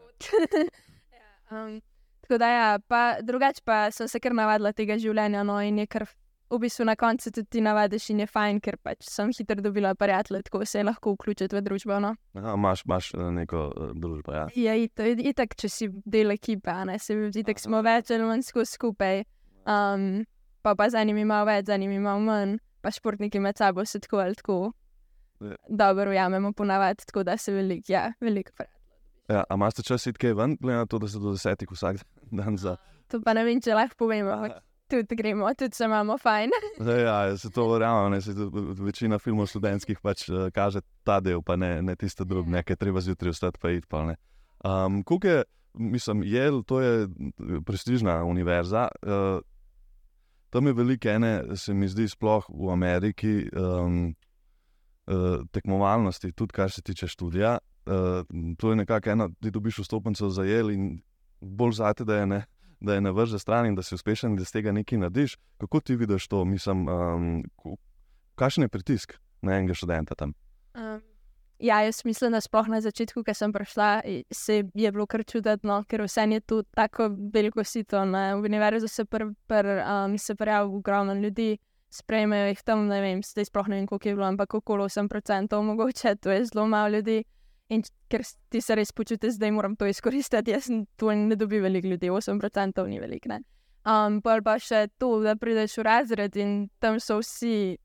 ja, 1.16 1.63
um, 1.63 1.82
tako 2.22 2.38
da 2.38 2.50
ja, 2.50 2.80
pa 2.88 3.22
drugače 3.22 3.62
pa 3.63 3.92
sem 3.92 4.08
se 4.08 4.20
kar 4.20 4.36
navadila 4.36 4.74
tega 4.74 5.00
življenja, 5.00 5.44
no 5.44 5.62
in 5.62 5.80
je 5.80 5.88
kar. 5.88 6.10
V 6.50 6.60
bistvu 6.63 6.86
na 6.88 6.96
koncu 6.96 7.32
tudi 7.32 7.50
ti 7.51 7.62
navadiš 7.62 8.10
in 8.13 8.22
je 8.24 8.27
fajn, 8.27 8.62
ker 8.63 8.77
pač 8.80 9.04
sem 9.10 9.34
hitro 9.36 9.60
dobila 9.62 9.92
prijatelje, 9.96 10.46
tako 10.48 10.66
se 10.66 10.84
lahko 10.84 11.12
vključiti 11.18 11.56
v 11.56 11.62
družbo. 11.62 12.00
No. 12.00 12.13
Aha, 12.39 12.54
imaš, 12.56 12.86
imaš 12.86 13.10
eh, 13.13 13.32
neko 13.39 13.66
uh, 13.68 13.92
družbo. 13.96 14.32
Ja. 14.34 14.46
Ja, 14.56 14.77
je 14.80 14.88
itak, 15.32 15.58
če 15.60 15.70
si 15.70 15.89
del 16.06 16.32
ekipe, 16.32 16.72
ne 16.88 16.96
se 17.00 17.18
vidi, 17.20 17.44
da 17.44 17.56
smo 17.60 17.82
več 17.84 18.12
ali 18.16 18.24
manj 18.24 18.48
skupaj. 18.48 19.25
Um, 19.68 20.24
pa 20.63 20.75
pa 20.75 20.88
z 20.89 21.04
enimi 21.04 21.25
malo 21.27 21.50
več, 21.51 21.68
z 21.68 21.75
enimi 21.75 22.00
malo 22.00 22.24
manj, 22.24 22.58
pa 22.82 22.96
športniki 22.96 23.44
med 23.44 23.60
sabo 23.60 23.86
se 23.86 24.00
tako 24.00 24.24
ali 24.24 24.36
tako 24.39 24.60
Ja. 25.38 25.54
dobro 25.70 26.10
ujamemo 26.10 26.50
ponavadi, 26.54 27.06
tako 27.06 27.24
da 27.24 27.38
se 27.38 27.51
veliko, 27.54 27.92
ja, 27.94 28.13
veliko 28.22 28.51
prijateljev. 28.56 28.77
Ja, 29.30 29.44
a 29.50 29.54
imaš 29.54 29.84
čas 29.86 30.08
iti 30.08 30.18
kaj 30.18 30.34
ven, 30.34 30.56
glede 30.62 30.77
na 30.77 30.86
to, 30.86 30.98
da 31.00 31.08
se 31.08 31.20
do 31.20 31.32
desetih 31.32 31.70
vsak 31.72 31.98
dan 32.32 32.58
za. 32.58 32.77
To 33.08 33.22
pa 33.22 33.34
ne 33.34 33.44
vem, 33.44 33.62
če 33.62 33.75
lahko 33.75 34.08
ampak 34.10 34.63
tudi 34.89 35.15
gremo, 35.15 35.53
tudi 35.53 35.75
se 35.75 35.86
imamo 35.86 36.17
fajn. 36.17 36.50
Ja, 37.06 37.38
se 37.38 37.50
to 37.50 37.72
verjamem, 37.72 38.12
ne, 38.12 38.22
se 38.22 38.36
tudi 38.36 38.82
večina 38.82 39.20
filmov 39.20 39.48
študentskih 39.51 40.00
pač 40.03 40.27
uh, 40.29 40.48
kaže 40.53 40.82
ta 41.03 41.20
del, 41.20 41.41
pa 41.41 41.56
ne, 41.56 41.82
ne 41.82 41.96
tiste 41.96 42.25
druge, 42.25 42.51
nekaj 42.51 42.75
treba 42.75 43.01
zjutraj 43.01 43.36
vstati 43.36 43.60
pa 43.62 43.72
iti. 43.72 43.88
Pa, 43.88 44.06
ne. 44.06 44.15
um, 44.63 45.03
Kuk 45.03 45.25
je, 45.25 45.44
mislim, 45.74 46.24
Yale, 46.24 46.63
to 46.65 46.82
je 46.82 47.03
eh, 47.03 47.60
prestižna 47.65 48.24
univerza. 48.24 48.88
Uh, 49.01 49.39
tam 50.50 50.67
je 50.67 50.74
veliko 50.74 51.10
ene, 51.10 51.44
se 51.56 51.74
mi 51.74 51.88
zdi, 51.88 52.08
sploh 52.10 52.48
v 52.50 52.72
Ameriki, 52.72 53.50
um, 53.51 54.15
uh, 55.08 55.41
tekmovalnosti, 55.51 56.32
tudi 56.32 56.53
kar 56.53 56.72
se 56.72 56.82
tiče 56.82 57.08
študija. 57.08 57.58
Uh, 57.88 58.56
to 58.58 58.70
je 58.72 58.75
nekako 58.75 59.10
ena, 59.10 59.29
ti 59.41 59.51
dobiš 59.51 59.84
vstopnico 59.84 60.29
za 60.29 60.44
Yale 60.44 60.74
in 60.74 61.01
bolj 61.41 61.79
zate, 61.79 62.06
da 62.06 62.15
je 62.15 62.27
ne 62.27 62.46
da 62.79 62.93
je 62.93 63.01
na 63.01 63.12
vrže 63.12 63.39
stran 63.39 63.65
in 63.65 63.75
da 63.75 63.84
si 63.84 63.96
uspešen, 63.96 64.36
da 64.36 64.43
z 64.43 64.51
tega 64.51 64.72
nekaj 64.72 64.98
narediš. 64.98 65.38
Kako 65.57 65.79
ti 65.79 65.96
vidiš 65.96 66.27
to, 66.27 66.46
mislim, 66.46 66.88
um, 66.88 67.43
kakšen 68.36 68.63
je 68.63 68.69
pritisk 68.69 69.13
na 69.41 69.57
enega 69.57 69.74
študenta 69.74 70.15
tam? 70.15 70.34
Um, 70.75 71.01
ja, 71.60 71.81
jaz 71.81 72.05
mislim, 72.05 72.31
da 72.31 72.41
sploh 72.41 72.67
na 72.67 72.81
začetku, 72.81 73.24
ko 73.24 73.34
sem 73.34 73.53
prišla, 73.53 74.01
se 74.31 74.63
je 74.74 74.91
bilo 74.91 75.05
kar 75.05 75.24
čudno, 75.25 75.84
ker 75.89 76.03
vse 76.05 76.22
je 76.22 76.39
tu 76.39 76.63
tako 76.63 77.10
veliko 77.34 77.63
sito. 77.63 78.05
Ne? 78.05 78.36
V 78.36 78.46
univerzi 78.46 78.88
se, 78.88 79.05
pr, 79.05 79.25
pr, 79.48 79.65
um, 79.65 80.75
ogromno 80.75 81.13
ljudi, 81.13 81.57
sprejmejo 81.89 82.48
jih 82.48 82.62
tam, 82.63 82.88
ne 82.88 83.01
vem, 83.01 83.24
zdaj 83.24 83.46
sploh 83.46 83.67
ne 83.67 83.75
vem, 83.79 83.88
koliko 83.88 84.10
je 84.10 84.15
bilo, 84.15 84.27
ampak 84.27 84.53
okoli 84.53 84.84
8%, 84.84 85.62
mogoče 85.62 86.15
to 86.15 86.31
je 86.31 86.46
zelo 86.46 86.67
malo 86.67 86.89
ljudi. 86.89 87.24
In 87.69 87.83
ker 88.07 88.24
ti 88.50 88.62
se 88.63 88.75
res 88.79 88.93
počutiš, 88.95 89.36
da 89.41 89.51
moram 89.51 89.75
to 89.75 89.88
izkoristiti, 89.89 90.51
jaz 90.51 90.69
in 90.71 90.86
ne 91.27 91.36
dobi 91.36 91.59
veliko 91.59 91.88
ljudi, 91.88 92.09
8% 92.09 92.88
ni 92.88 93.00
veliko. 93.00 93.39
Um, 93.88 94.21
pol 94.21 94.41
pa 94.43 94.57
še 94.59 94.88
to, 95.00 95.19
da 95.24 95.36
prideš 95.36 95.77
v 95.77 95.83
razred 95.88 96.36
in 96.36 96.69
tam 96.79 97.00
so 97.00 97.19
vsi, 97.19 97.77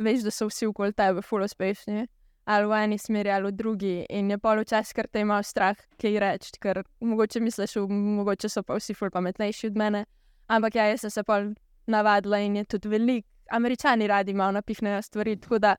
veš, 0.00 0.24
da 0.24 0.32
so 0.32 0.48
vsi 0.48 0.68
okoli 0.68 0.92
tebe, 0.96 1.22
ful 1.22 1.44
uspešni 1.44 2.06
ali 2.50 2.66
v 2.66 2.78
eni 2.82 2.98
smeri 2.98 3.30
ali 3.30 3.46
v 3.46 3.52
drugi. 3.52 4.06
In 4.10 4.30
je 4.30 4.38
pol 4.38 4.62
včasih, 4.64 4.94
ker 4.96 5.06
te 5.06 5.22
imaš 5.22 5.52
strah, 5.52 5.76
kaj 6.00 6.16
reči, 6.18 6.56
ker 6.58 6.82
mogoče 7.00 7.40
misliš, 7.40 7.76
mogoče 7.88 8.48
so 8.50 8.64
pa 8.66 8.78
vsi 8.78 8.96
ful 8.98 9.12
pametnejši 9.14 9.70
od 9.70 9.76
mene. 9.78 10.04
Ampak 10.50 10.74
ja, 10.74 10.88
jaz 10.90 11.04
sem 11.04 11.12
se 11.14 11.22
pol 11.22 11.52
navadila 11.86 12.40
in 12.42 12.56
je 12.56 12.64
tudi 12.64 12.90
veliko. 12.90 13.28
Američani 13.50 14.06
radi 14.06 14.34
malo 14.34 14.52
napihnejo 14.58 15.02
stvari, 15.02 15.36
tako 15.36 15.58
da 15.58 15.76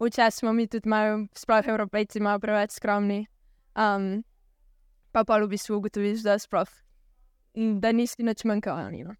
včasih 0.00 0.38
smo 0.38 0.52
mi 0.52 0.66
tudi 0.66 0.88
malo, 0.88 1.26
sploh 1.34 1.68
evropejci, 1.68 2.20
malo 2.20 2.40
preveč 2.40 2.76
skromni. 2.76 3.26
Um, 3.76 4.24
pa 5.12 5.24
pa 5.24 5.38
v 5.40 5.48
bistvu 5.48 5.78
ugotoviš, 5.80 6.24
da 6.24 6.38
sploh, 6.38 6.68
da 7.80 7.92
nisi 7.92 8.22
nič 8.22 8.44
manj 8.44 8.60
kot 8.64 8.76
oni. 8.76 9.04
No. 9.04 9.16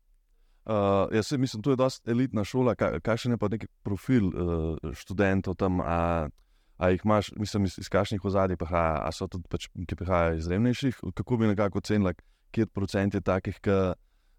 Uh, 0.67 1.07
jaz 1.15 1.33
mislim, 1.33 1.63
to 1.63 1.71
je 1.71 1.77
dosta 1.77 2.11
elitna 2.11 2.45
šola, 2.45 2.75
kaj, 2.75 3.01
kakšen 3.01 3.37
je 3.37 3.39
pa 3.39 3.49
neki 3.49 3.69
profil 3.87 4.33
uh, 4.35 4.93
študentov 4.93 5.55
tam. 5.55 5.81
A, 5.81 6.29
a 6.77 6.89
jih 6.93 7.05
imaš, 7.05 7.31
mislim, 7.37 7.65
iz, 7.65 7.79
iz 7.79 7.89
kakšnih 7.89 8.25
ozadij 8.25 8.59
prihaja, 8.61 8.99
a 9.07 9.13
so 9.13 9.29
tudi, 9.31 9.47
pač, 9.49 9.69
ki 9.73 9.97
prihajajo 9.97 10.37
iz 10.37 10.49
revnejših, 10.51 10.99
kako 11.15 11.39
bi 11.41 11.49
nekako 11.49 11.79
ocenila, 11.79 12.13
kje 12.53 12.67
procent 12.67 13.15
je 13.15 13.23
takih, 13.25 13.57
ki 13.65 13.77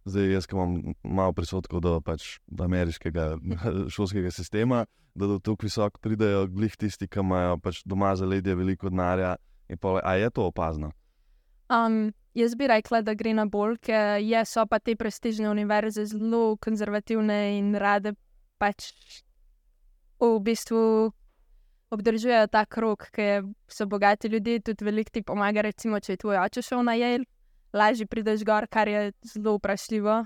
Zdaj, 0.08 0.30
jaz 0.32 0.46
ki 0.48 0.56
imam 0.56 0.76
malo 1.04 1.34
predsodkov 1.36 1.82
do, 1.84 1.98
pač, 2.02 2.38
do 2.48 2.64
ameriškega 2.64 3.26
šolskega 3.94 4.32
sistema, 4.32 4.86
da 5.16 5.28
do 5.28 5.40
tukaj 5.44 5.68
visoko 5.68 6.00
pridejo 6.04 6.46
glih 6.48 6.78
tisti, 6.80 7.10
ki 7.12 7.20
imajo 7.26 7.58
pač 7.64 7.82
doma 7.86 8.14
za 8.16 8.26
ledje 8.26 8.56
veliko 8.56 8.90
denarja. 8.94 9.36
A 9.68 10.14
je 10.16 10.30
to 10.32 10.48
opazno? 10.48 10.94
Um, 11.68 12.14
jaz 12.34 12.56
bi 12.56 12.70
rekla, 12.72 13.02
da 13.04 13.18
gre 13.20 13.34
na 13.36 13.46
bolj, 13.52 13.76
ker 13.84 14.22
je, 14.24 14.46
so 14.48 14.64
pa 14.70 14.80
te 14.80 14.96
prestižne 14.96 15.50
univerze 15.52 16.06
zelo 16.08 16.56
konzervativne 16.64 17.58
in 17.58 17.76
rade 17.76 18.14
pač 18.58 18.94
v 20.24 20.38
bistvu 20.42 21.12
obdržujejo 21.92 22.48
ta 22.52 22.64
krok, 22.66 23.10
ker 23.12 23.44
so 23.68 23.86
bogati 23.86 24.28
ljudje, 24.32 24.60
tudi 24.72 24.86
veliko 24.86 25.12
ti 25.14 25.24
pomaga. 25.24 25.62
Recimo, 25.68 26.00
če 26.00 26.16
je 26.16 26.24
tvoj 26.24 26.40
oče 26.46 26.64
šel 26.64 26.84
na 26.88 26.96
jel, 26.96 27.28
lažje 27.78 28.08
prideš 28.10 28.44
gor, 28.46 28.68
kar 28.68 28.88
je 28.88 29.12
zelo 29.24 29.58
vprašljivo. 29.58 30.26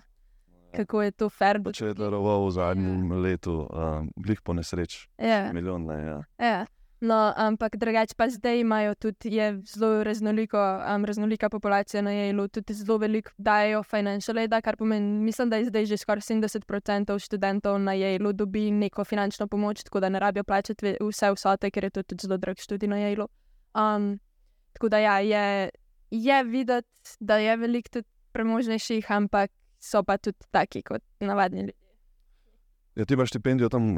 Kako 0.72 1.02
je 1.04 1.12
to 1.12 1.28
fair? 1.30 1.60
Če 1.74 1.92
je 1.92 1.96
daroval 2.00 2.46
v 2.48 2.52
zadnjem 2.56 3.10
yeah. 3.10 3.24
letu, 3.24 3.56
um, 3.68 4.08
glih 4.16 4.40
po 4.40 4.56
nesreč. 4.56 5.10
Yeah. 5.20 5.52
Milijon, 5.52 5.84
ne. 5.86 5.98
Ja. 6.00 6.20
Yeah. 6.40 6.70
No, 7.02 7.34
ampak 7.36 7.76
drugače 7.82 8.14
pa 8.14 8.28
zdaj 8.30 8.60
imajo 8.60 8.96
tudi 8.96 9.32
zelo 9.66 10.04
raznoliko, 10.04 10.58
um, 10.96 11.06
raznolika 11.06 11.50
populacija 11.50 12.02
na 12.02 12.12
JEL-u, 12.12 12.48
tudi 12.48 12.74
zelo 12.74 12.98
veliko 12.98 13.32
dajo 13.38 13.84
financial 13.84 14.38
aid, 14.38 14.54
kar 14.64 14.78
pomeni, 14.78 15.20
mislim, 15.26 15.50
da 15.50 15.58
je 15.58 15.66
zdaj 15.66 15.86
že 15.86 15.98
skoraj 15.98 16.22
70% 16.22 17.20
študentov 17.20 17.80
na 17.80 17.94
JEL-u 17.94 18.34
dobi 18.34 18.72
neko 18.72 19.04
finančno 19.04 19.48
pomoč, 19.48 19.84
tako 19.84 20.00
da 20.00 20.10
ne 20.10 20.20
rabijo 20.20 20.44
plačati 20.44 20.96
vse 21.02 21.32
vsote, 21.32 21.72
ker 21.72 21.84
je 21.84 21.90
to 21.90 22.04
tudi 22.04 22.22
zelo 22.22 22.38
drag 22.38 22.58
študij 22.58 22.90
na 22.90 22.98
JEL-u. 22.98 23.28
Um, 23.74 24.20
tako 24.74 24.90
da 24.90 24.98
ja, 25.00 25.20
je, 25.20 25.70
je 26.12 26.44
videti, 26.44 27.16
da 27.20 27.38
je 27.38 27.58
veliko 27.58 27.90
tudi 27.90 28.08
premožnejših, 28.32 29.12
ampak 29.12 29.52
so 29.80 30.04
pa 30.04 30.18
tudi 30.18 30.38
taki 30.52 30.82
kot 30.82 31.02
navadni 31.20 31.60
ljudje. 31.60 31.82
Ja, 32.96 33.06
ti 33.06 33.14
imaš 33.14 33.30
štipendijo 33.30 33.70
tam 33.70 33.96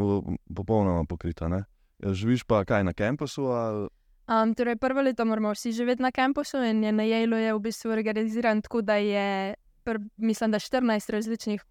popolnoma 0.55 1.05
pokrita, 1.10 1.48
ne? 1.48 1.63
Ja, 2.00 2.13
živiš 2.13 2.43
pa 2.43 2.63
kaj 2.65 2.84
na 2.84 2.93
kampusu? 2.93 3.46
Ali... 3.46 3.88
Um, 4.27 4.53
torej, 4.55 4.75
prvo 4.75 5.01
leto 5.01 5.25
moramo 5.25 5.51
vsi 5.51 5.72
živeti 5.72 6.01
na 6.01 6.12
kampusu 6.12 6.58
in 6.63 6.84
je 6.84 6.91
na 6.91 7.03
Jailu 7.03 7.38
je 7.38 7.53
v 7.53 7.60
bistvu 7.60 7.91
organiziran 7.91 8.62
tako, 8.62 8.82
da 8.82 8.96
je, 8.96 9.55
pr, 9.84 9.98
mislim, 10.17 10.51
da 10.51 10.60
14 10.60 11.12
različnih 11.12 11.63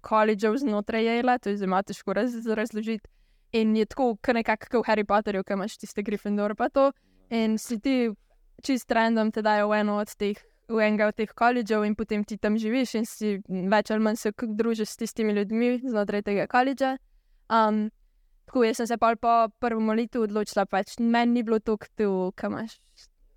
koledžev 0.00 0.56
znotraj 0.56 1.04
Jaila, 1.04 1.38
to 1.38 1.50
je 1.50 1.56
zelo 1.56 1.82
težko 1.82 2.12
raz, 2.12 2.34
razložiti. 2.46 3.08
In 3.52 3.76
je 3.76 3.86
tako, 3.86 4.16
kot 4.16 4.34
nekako 4.34 4.80
v 4.80 4.86
Harry 4.86 5.04
Potterju, 5.04 5.44
ki 5.44 5.52
imaš 5.52 5.76
tiste 5.76 6.02
Gryffindor 6.02 6.54
pa 6.56 6.68
to. 6.68 6.92
In 7.30 7.58
si 7.58 7.80
ti 7.80 8.10
čist 8.60 8.92
random 8.92 9.32
te 9.32 9.42
dajo 9.42 9.68
v 9.68 9.80
eno 9.80 9.98
od 10.00 10.14
teh. 10.16 10.38
V 10.70 10.78
enega 10.78 11.08
od 11.10 11.16
teh 11.18 11.30
koledžev, 11.34 11.82
in 11.82 11.96
potem 11.98 12.22
ti 12.24 12.36
tam 12.38 12.54
živiš, 12.54 12.94
in 12.94 13.06
si 13.06 13.40
več 13.48 13.90
ali 13.90 14.04
manj 14.06 14.20
se 14.20 14.30
družiš 14.30 14.92
s 14.92 15.00
tistimi 15.00 15.32
ljudmi 15.34 15.80
znotraj 15.82 16.22
tega 16.22 16.46
koledža. 16.46 16.96
Um, 17.50 17.88
Tako 18.50 18.64
jaz 18.64 18.76
sem 18.76 18.86
se 18.86 18.96
pa 18.98 19.14
po 19.14 19.48
prvem 19.60 19.90
letu 19.94 20.24
odločila, 20.26 20.64
pač 20.66 20.96
meni 20.98 21.32
ni 21.32 21.42
bilo 21.46 21.60
tako 21.62 21.86
tu, 21.94 22.32
kam 22.34 22.52
imaš. 22.52 22.80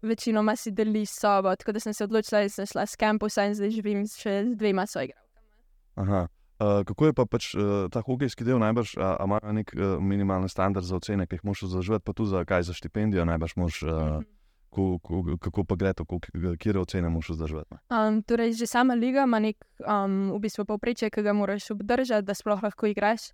Večinoma 0.02 0.56
si 0.56 0.72
deli 0.72 1.06
sobo, 1.06 1.54
tako 1.56 1.72
da 1.72 1.80
sem 1.80 1.94
se 1.94 2.04
odločila, 2.04 2.42
da 2.42 2.50
sem 2.50 2.66
šla 2.66 2.86
s 2.86 2.98
kampusa 2.98 3.46
in 3.46 3.54
zdaj 3.54 3.70
živim 3.76 4.08
še 4.10 4.34
z 4.48 4.56
dvema 4.58 4.88
soigralkama. 4.90 5.30
Aha. 6.02 6.22
Uh, 6.58 6.82
kako 6.90 7.06
je 7.06 7.14
pa 7.14 7.26
pač, 7.30 7.52
uh, 7.54 7.86
ta 7.94 8.02
hokejski 8.02 8.42
del 8.44 8.58
najbrž, 8.58 8.96
ima 8.98 9.38
nek 9.54 9.76
uh, 9.78 10.00
minimalni 10.02 10.50
standard 10.50 10.86
za 10.86 10.98
ocene, 10.98 11.28
ki 11.30 11.38
jih 11.38 11.46
moš 11.46 11.62
zaživeti, 11.70 12.08
pa 12.10 12.18
tudi 12.18 12.34
za 12.34 12.42
kaj 12.50 12.66
za 12.72 12.74
štipendijo 12.74 13.26
najbrž 13.30 13.54
moš. 13.56 13.84
Uh, 13.84 13.90
-hmm. 13.90 14.26
Ko, 14.74 14.98
ko, 15.06 15.22
kako 15.38 15.64
pa 15.70 15.76
gre 15.78 15.94
to, 15.94 16.06
kje 16.58 16.74
ocene 16.82 17.10
moš 17.10 17.36
zdržati? 17.38 17.78
Um, 17.94 18.24
torej, 18.26 18.56
že 18.58 18.66
sama 18.66 18.96
liga 18.98 19.28
ima 19.28 19.38
nek 19.40 19.62
um, 19.86 20.32
v 20.34 20.40
bistvu 20.42 20.66
povprečje, 20.66 21.12
ki 21.14 21.22
ga 21.22 21.34
moraš 21.38 21.70
obdržati, 21.76 22.26
da 22.26 22.34
sploh 22.34 22.64
lahko 22.64 22.90
igraš. 22.90 23.30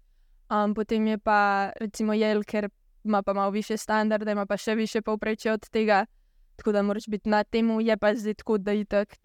Um, 0.52 0.74
potem 0.76 1.08
je 1.08 1.18
pa 1.18 1.72
recimo 1.80 2.14
Jel, 2.14 2.44
ker 2.44 2.68
ima 3.04 3.24
pa 3.24 3.34
malo 3.34 3.52
više 3.52 3.78
standarde, 3.78 4.32
ima 4.32 4.46
pa 4.46 4.58
še 4.58 4.76
više 4.76 5.02
povprečje 5.02 5.54
od 5.54 5.70
tega, 5.70 6.06
tako 6.56 6.72
da 6.72 6.82
moraš 6.82 7.08
biti 7.08 7.30
na 7.30 7.44
tem, 7.44 7.80
je 7.80 7.98
pa 7.98 8.16
zdaj 8.16 8.34
tako, 8.34 8.58
da 8.58 8.72
je 8.72 8.86
tako. 8.86 9.16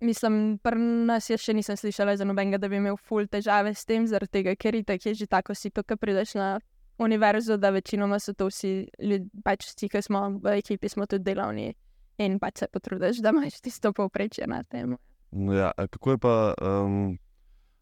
Mislim, 0.00 0.58
pri 0.58 0.80
nas 1.06 1.30
je 1.30 1.36
še 1.38 1.52
nisem 1.52 1.76
slišala 1.76 2.16
za 2.16 2.24
nobenega, 2.24 2.58
da 2.58 2.68
bi 2.68 2.80
imel 2.80 2.96
ful 2.96 3.26
težave 3.28 3.74
s 3.74 3.84
tem, 3.84 4.06
zaradi 4.08 4.40
tega, 4.40 4.56
ker 4.56 4.74
je 4.74 4.84
tako, 4.84 5.08
je 5.08 5.14
že 5.14 5.26
tako 5.26 5.54
si 5.54 5.70
to, 5.70 5.84
kar 5.84 6.00
prideš 6.00 6.34
na 6.34 6.58
univerzo, 7.00 7.56
da 7.56 7.70
večinoma 7.70 8.18
so 8.18 8.34
to 8.34 8.46
vsi 8.50 8.88
ljudje, 8.98 9.28
pač 9.44 9.66
vsi, 9.70 9.88
ki 9.88 10.02
smo 10.02 10.26
v 10.42 10.58
ekipi, 10.60 10.88
smo 10.88 11.06
tudi 11.06 11.24
delavni 11.24 11.72
in 12.20 12.38
pač 12.38 12.60
se 12.60 12.68
potrudiš, 12.68 13.22
da 13.24 13.32
imaš 13.32 13.60
tisto 13.64 13.92
povprečje 13.96 14.46
na 14.46 14.62
tem. 14.62 14.96
Ja, 15.32 15.72
kako 15.76 16.16
je 16.16 16.18
pa. 16.18 16.36
Um... 16.60 17.18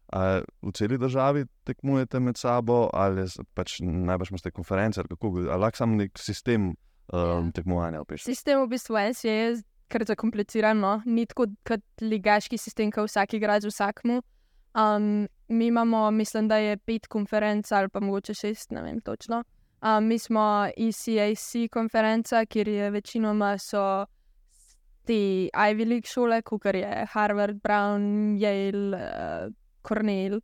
V 0.09 0.71
celi 0.73 0.97
državi 0.97 1.43
tekmujete 1.69 2.17
med 2.19 2.37
sabo, 2.37 2.87
ali 2.93 3.27
pač 3.53 3.75
najbrž 3.85 4.31
imate 4.31 4.51
konference, 4.51 4.97
ali 4.97 5.09
kako 5.11 5.27
ali 5.37 5.59
lahko 5.61 5.77
samo 5.77 5.99
nek 5.99 6.17
sistem 6.17 6.71
um, 7.13 7.51
tekmovanja 7.53 8.01
opišete? 8.01 8.25
Sistem 8.31 8.63
v 8.63 8.71
bistvu 8.71 8.97
je 8.97 9.61
kar 9.89 10.05
zakompliciran, 10.05 10.77
no? 10.77 10.95
ni 11.05 11.25
tako 11.29 11.49
kot 11.67 11.83
ligaški 12.01 12.57
sistem, 12.57 12.89
ki 12.93 13.05
vsak 13.05 13.37
igra 13.37 13.59
z 13.61 13.69
vsakmu. 13.69 14.21
Um, 14.73 15.27
mi 15.49 15.67
imamo, 15.67 16.11
mislim, 16.11 16.47
da 16.47 16.57
je 16.57 16.77
pet 16.77 17.07
konferenc 17.07 17.71
ali 17.71 17.89
pa 17.89 17.99
mogoče 17.99 18.33
šest, 18.33 18.71
ne 18.71 18.81
vem 18.81 19.01
točno. 19.01 19.43
Um, 19.81 20.07
mi 20.07 20.19
smo 20.19 20.67
ECAC 20.77 21.71
konferenca, 21.71 22.45
kjer 22.45 22.67
je 22.67 22.89
večinoma 22.89 23.57
so 23.57 24.05
te 25.05 25.49
Ivy 25.53 25.87
League 25.87 26.07
šole, 26.07 26.41
kot 26.41 26.65
je 26.65 27.05
Harvard, 27.11 27.61
Brown, 27.63 28.37
Yale. 28.37 28.95
Uh, 28.95 29.53
Cornell, 29.81 30.39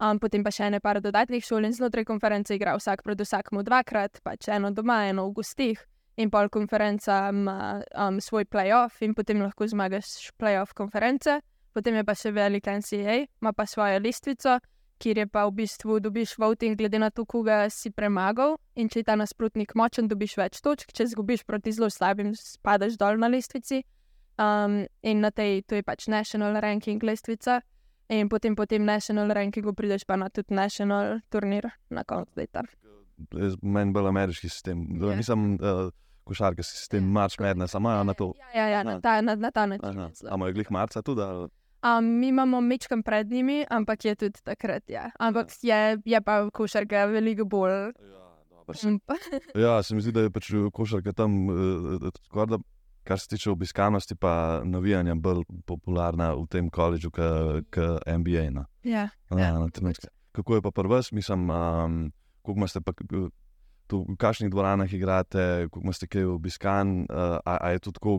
um, 0.00 0.18
potem 0.22 0.44
pa 0.44 0.52
še 0.54 0.70
ene 0.70 0.80
par 0.80 1.00
dodatnih 1.02 1.44
šol 1.44 1.68
in 1.68 1.74
znotraj 1.76 2.06
konference 2.08 2.54
igra 2.54 2.76
vsak 2.78 3.04
pred 3.06 3.20
vsakmu 3.20 3.64
dvakrat, 3.66 4.22
pač 4.24 4.48
eno 4.52 4.72
doma, 4.74 5.04
eno 5.10 5.28
v 5.30 5.36
gostih. 5.40 5.82
In 6.16 6.30
pol 6.32 6.48
konferenca 6.48 7.26
ima 7.28 7.82
um, 7.92 8.22
svoj 8.24 8.46
playoff, 8.48 9.02
in 9.04 9.12
potem 9.14 9.42
lahko 9.44 9.68
zmagaš 9.68 10.30
playoff 10.40 10.72
konference. 10.72 11.42
Potem 11.76 11.98
je 11.98 12.04
pa 12.08 12.14
še 12.16 12.30
velik 12.32 12.70
NCA, 12.72 13.26
ima 13.42 13.52
pa 13.52 13.66
svojo 13.68 13.98
listvico, 14.00 14.54
kjer 14.96 15.18
je 15.20 15.26
pa 15.28 15.42
v 15.44 15.52
bistvu 15.58 15.98
dobiš 16.00 16.38
voting, 16.40 16.72
glede 16.78 16.96
na 16.96 17.10
to, 17.12 17.26
koga 17.28 17.66
si 17.68 17.90
premagal. 17.92 18.56
In 18.80 18.88
če 18.88 19.02
je 19.02 19.08
ta 19.10 19.16
nasprotnik 19.20 19.74
močen, 19.76 20.08
dobiš 20.08 20.38
več 20.40 20.62
točk, 20.64 20.94
če 20.96 21.10
zgubiš 21.12 21.44
proti 21.44 21.74
zelo 21.76 21.90
slabim, 21.92 22.32
spadaš 22.32 22.96
dol 22.96 23.20
na 23.20 23.28
listvici. 23.28 23.82
Um, 24.40 24.86
in 25.04 25.20
na 25.20 25.28
tej, 25.28 25.66
to 25.68 25.76
je 25.76 25.84
pač 25.84 26.08
national 26.08 26.56
ranking 26.64 27.04
listvica. 27.04 27.60
In 28.08 28.32
potem 28.32 28.56
po 28.56 28.64
tem 28.64 28.84
national 28.86 29.28
rankingu 29.36 29.74
prideš 29.76 30.06
pa 30.08 30.16
na 30.16 30.30
tudi 30.30 30.54
national 30.54 31.20
turnir 31.28 31.68
na 31.90 32.06
koncu 32.08 32.40
leta. 32.40 32.64
Meni 33.60 33.92
bolj 33.92 34.08
ameriški 34.12 34.48
sistem, 34.48 34.84
yeah. 34.96 35.10
Ja. 35.10 35.16
nisem 35.20 35.46
uh, 35.60 35.88
košarkarski 36.24 36.76
sistem, 36.78 37.04
marš 37.12 37.36
medne, 37.42 37.68
samo 37.68 37.90
ja, 37.90 38.02
na 38.06 38.14
to. 38.14 38.32
Ja, 38.40 38.64
ja, 38.64 38.66
ja 38.78 38.82
na, 38.86 39.00
ta, 39.00 39.20
na, 39.20 39.34
na 39.34 39.50
ta 39.50 39.66
način. 39.66 40.04
Ampak 40.30 40.48
je 40.48 40.56
glih 40.60 40.70
marca 40.70 41.02
tudi? 41.02 41.24
Um, 41.84 42.04
mi 42.20 42.28
imamo 42.28 42.60
mečkam 42.60 43.02
pred 43.02 43.30
njimi, 43.30 43.64
ampak 43.70 44.04
je 44.04 44.14
tudi 44.14 44.40
takrat. 44.44 44.90
Ja. 44.90 45.10
Ampak 45.18 45.52
ja. 45.62 45.76
je, 45.76 45.98
je 46.04 46.20
pa 46.20 46.50
košarka 46.50 47.04
veliko 47.04 47.44
bolj. 47.44 47.70
Ja, 47.70 47.92
ja, 49.66 49.82
se 49.82 49.94
mi 49.94 50.02
zdi, 50.02 50.12
da 50.12 50.26
je 50.26 50.30
pač 50.30 50.50
košarka 50.72 51.12
tam 51.12 51.48
uh, 51.48 52.08
skoraj 52.26 52.58
kar 53.06 53.18
se 53.18 53.28
tiče 53.28 53.50
obiskanosti, 53.50 54.14
pa 54.14 54.60
navijanja, 54.64 55.14
bolj 55.14 55.44
popularna 55.66 56.32
v 56.34 56.46
tem 56.50 56.70
koledžu, 56.70 57.10
kot 57.14 58.06
NBA. 58.06 58.50
No. 58.50 58.66
Ja, 58.82 59.08
ja, 59.30 59.38
ja, 59.38 59.92
Kako 60.32 60.54
je 60.54 60.62
pa 60.62 60.70
pri 60.70 60.88
vas, 60.88 61.12
mislim, 61.12 61.50
um, 61.50 62.00
kako 62.44 62.68
ste 62.68 62.80
pa 62.80 62.92
tu, 63.86 64.02
v 64.02 64.16
kakšnih 64.18 64.50
dvoranah 64.50 64.92
igrate, 64.92 65.68
kako 65.72 65.92
ste 65.92 66.06
kaj 66.06 66.26
obiskan, 66.34 67.06
uh, 67.06 67.38
a, 67.44 67.56
a 67.56 67.70
je 67.70 67.78
to 67.86 67.94
tako, 67.96 68.18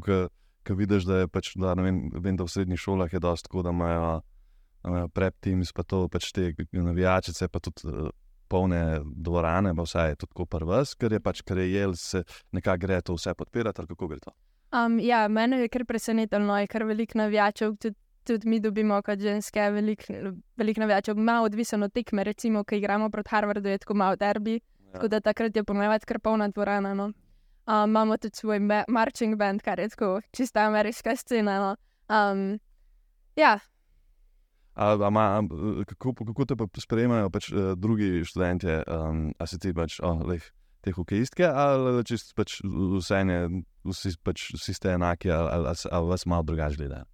ki 0.68 0.76
vidiš, 0.76 1.08
da 1.08 1.24
je 1.24 1.32
pač, 1.32 1.54
da, 1.56 1.74
vem, 1.80 2.08
vem, 2.14 2.36
da 2.38 2.46
v 2.48 2.52
srednjih 2.52 2.82
šolah 2.82 3.14
je 3.14 3.22
dosto 3.24 3.48
tako, 3.48 3.64
da 3.64 3.72
imajo 3.76 5.10
prep 5.16 5.36
teams, 5.44 5.74
pa 5.76 5.84
to 5.84 6.06
pač 6.12 6.32
te 6.36 6.54
navijačice, 6.72 7.48
pa 7.48 7.64
tudi. 7.64 7.88
Uh, 7.88 8.16
Polne 8.48 9.02
dvorane, 9.04 9.74
pa 9.76 9.84
vse 9.84 10.06
je 10.08 10.16
tako 10.22 10.46
prvo, 10.48 10.78
ker 10.96 11.12
je 11.12 11.18
pač, 11.20 11.42
ker 11.44 11.60
je 11.60 11.66
jel, 11.68 11.96
se 12.00 12.22
nekako 12.56 12.80
gre 12.80 13.02
to 13.04 13.18
vse 13.18 13.34
podpirati, 13.36 13.84
ali 13.84 13.90
kako 13.92 14.08
gre 14.08 14.22
to. 14.24 14.32
Um, 14.72 14.96
ja, 15.04 15.26
mene 15.28 15.60
je 15.60 15.68
kar 15.68 15.84
presenetilo, 15.84 16.56
je 16.56 16.70
kar 16.72 16.86
veliko 16.88 17.20
navijačev, 17.20 17.76
tudi, 17.76 18.00
tudi 18.24 18.48
mi 18.48 18.62
dobimo 18.64 19.02
kot 19.04 19.20
ženske, 19.20 19.68
veliko 19.76 20.32
velik 20.56 20.80
navijačev, 20.80 21.20
malo 21.20 21.52
odvisno 21.52 21.92
od 21.92 21.92
tekme, 21.92 22.24
recimo, 22.24 22.64
ki 22.64 22.80
igramo 22.80 23.10
proti 23.12 23.36
Harvardu, 23.36 23.68
je 23.68 23.84
tako 23.84 24.00
malo 24.00 24.16
derbi, 24.16 24.54
ja. 24.54 24.94
tako 24.94 25.12
da 25.12 25.20
takrat 25.20 25.56
je 25.56 25.64
ponovadi 25.68 26.08
kar 26.08 26.20
polna 26.24 26.48
dvorana. 26.48 26.94
No. 26.94 27.12
Um, 27.68 27.90
imamo 27.90 28.18
tudi 28.18 28.36
svoj 28.36 28.60
marching 28.88 29.36
band, 29.36 29.62
kar 29.62 29.80
je 29.80 29.90
tako 29.90 30.22
čista 30.32 30.68
ameriška 30.68 31.16
scena. 31.16 31.60
No. 31.60 31.76
Um, 32.08 32.60
ja. 33.36 33.60
A, 34.74 34.92
a 34.94 35.10
ma, 35.10 35.42
kako, 35.86 36.14
kako 36.14 36.46
te 36.46 36.56
pa 36.56 36.68
sprejemajo 36.80 37.30
pač, 37.30 37.52
uh, 37.52 37.74
drugi 37.76 38.24
študenti, 38.26 38.68
um, 38.68 39.34
a 39.40 39.48
se 39.48 39.60
ti 39.60 39.74
pač, 39.74 40.00
oh, 40.00 40.22
leh, 40.28 40.44
te 40.86 40.94
hokejistke, 40.94 41.44
ali 41.50 42.06
čisto 42.06 42.38
pač 42.38 42.62
vse 42.64 43.22
ene, 43.26 43.38
vsi, 43.84 44.14
pač, 44.24 44.52
vsi 44.56 44.78
ste 44.78 44.94
enaki, 44.96 45.34
ali, 45.34 45.50
ali, 45.50 45.76
ali 45.92 46.12
vas 46.14 46.26
malo 46.26 46.46
drugače 46.48 46.78
gledajo? 46.78 47.10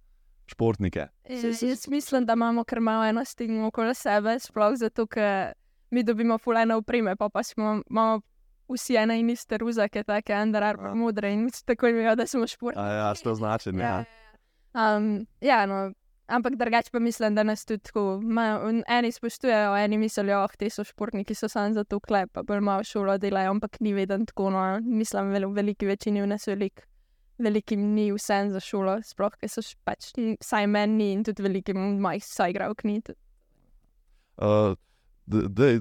športnike. 0.46 0.98
Ja, 1.28 1.68
jaz 1.68 1.88
mislim, 1.88 2.26
da 2.26 2.32
imamo 2.32 2.64
kar 2.64 2.80
malo 2.80 3.04
eno 3.04 3.24
stigmo 3.24 3.66
okoli 3.66 3.94
sebe, 3.94 4.38
sploh 4.38 4.76
zato, 4.76 5.06
ker 5.06 5.52
mi 5.90 6.02
dobimo 6.02 6.38
fulajne 6.38 6.74
opreme, 6.74 7.16
pa 7.16 7.28
pa 7.28 7.42
smo, 7.42 7.80
imamo 7.90 8.20
vsi 8.68 8.96
ene 8.96 9.18
in 9.20 9.36
ruzake, 9.58 10.04
tako 10.04 10.32
Andar, 10.32 10.76
pa 10.76 10.88
Ja. 10.88 10.94
modre 10.94 11.32
in 11.32 11.50
tako 11.66 11.86
imajo, 11.88 12.16
da 12.16 12.26
smo 12.26 12.46
športniki. 12.46 12.86
A 12.86 12.92
ja, 12.92 13.14
sto 13.14 13.34
značen. 13.34 13.78
Ja. 13.78 13.86
Ja, 13.86 14.04
ja. 14.74 14.96
Um, 14.96 15.26
ja, 15.40 15.66
no, 15.66 15.92
ampak 16.26 16.56
drugače 16.56 16.90
pa 16.92 16.98
mislim, 16.98 17.34
da 17.34 17.42
nas 17.42 17.64
tudi 17.64 17.82
tako, 17.82 18.20
ma, 18.22 18.60
eni 18.88 19.12
spoštujejo, 19.12 19.76
eni 19.76 19.98
mislijo, 19.98 20.40
da 20.40 20.48
te 20.58 20.70
so 20.70 20.84
športniki, 20.84 21.34
so 21.34 21.48
samo 21.48 21.74
za 21.74 21.84
to 21.84 22.00
klep, 22.00 22.30
pa 22.32 22.42
bolj 22.42 22.60
malo 22.60 22.84
šolo 22.84 23.18
delajo, 23.18 23.50
ampak 23.50 23.80
ni 23.80 23.92
vedno 23.92 24.24
tako. 24.26 24.50
No. 24.50 24.80
Mislim, 24.82 25.30
vel, 25.30 25.48
v 25.48 25.54
veliki 25.54 25.86
večini 25.86 26.22
v 26.22 26.26
nas 26.26 26.46
velik, 26.48 26.86
velikim 27.38 27.94
ni 27.94 28.12
vse 28.12 28.50
za 28.50 28.60
šolo, 28.60 28.98
sploh, 29.02 29.36
ker 29.40 29.48
so 29.48 29.62
pač, 29.84 30.12
vsaj 30.40 30.66
meni 30.66 30.96
ni 30.96 31.12
in 31.12 31.24
tudi 31.24 31.42
velikim 31.42 32.00
mojih 32.00 32.24
soigravk 32.24 32.84
ni. 32.84 33.00
tudi. 33.02 33.18
Uh, 34.36 34.74
da 35.26 35.66
je 35.66 35.80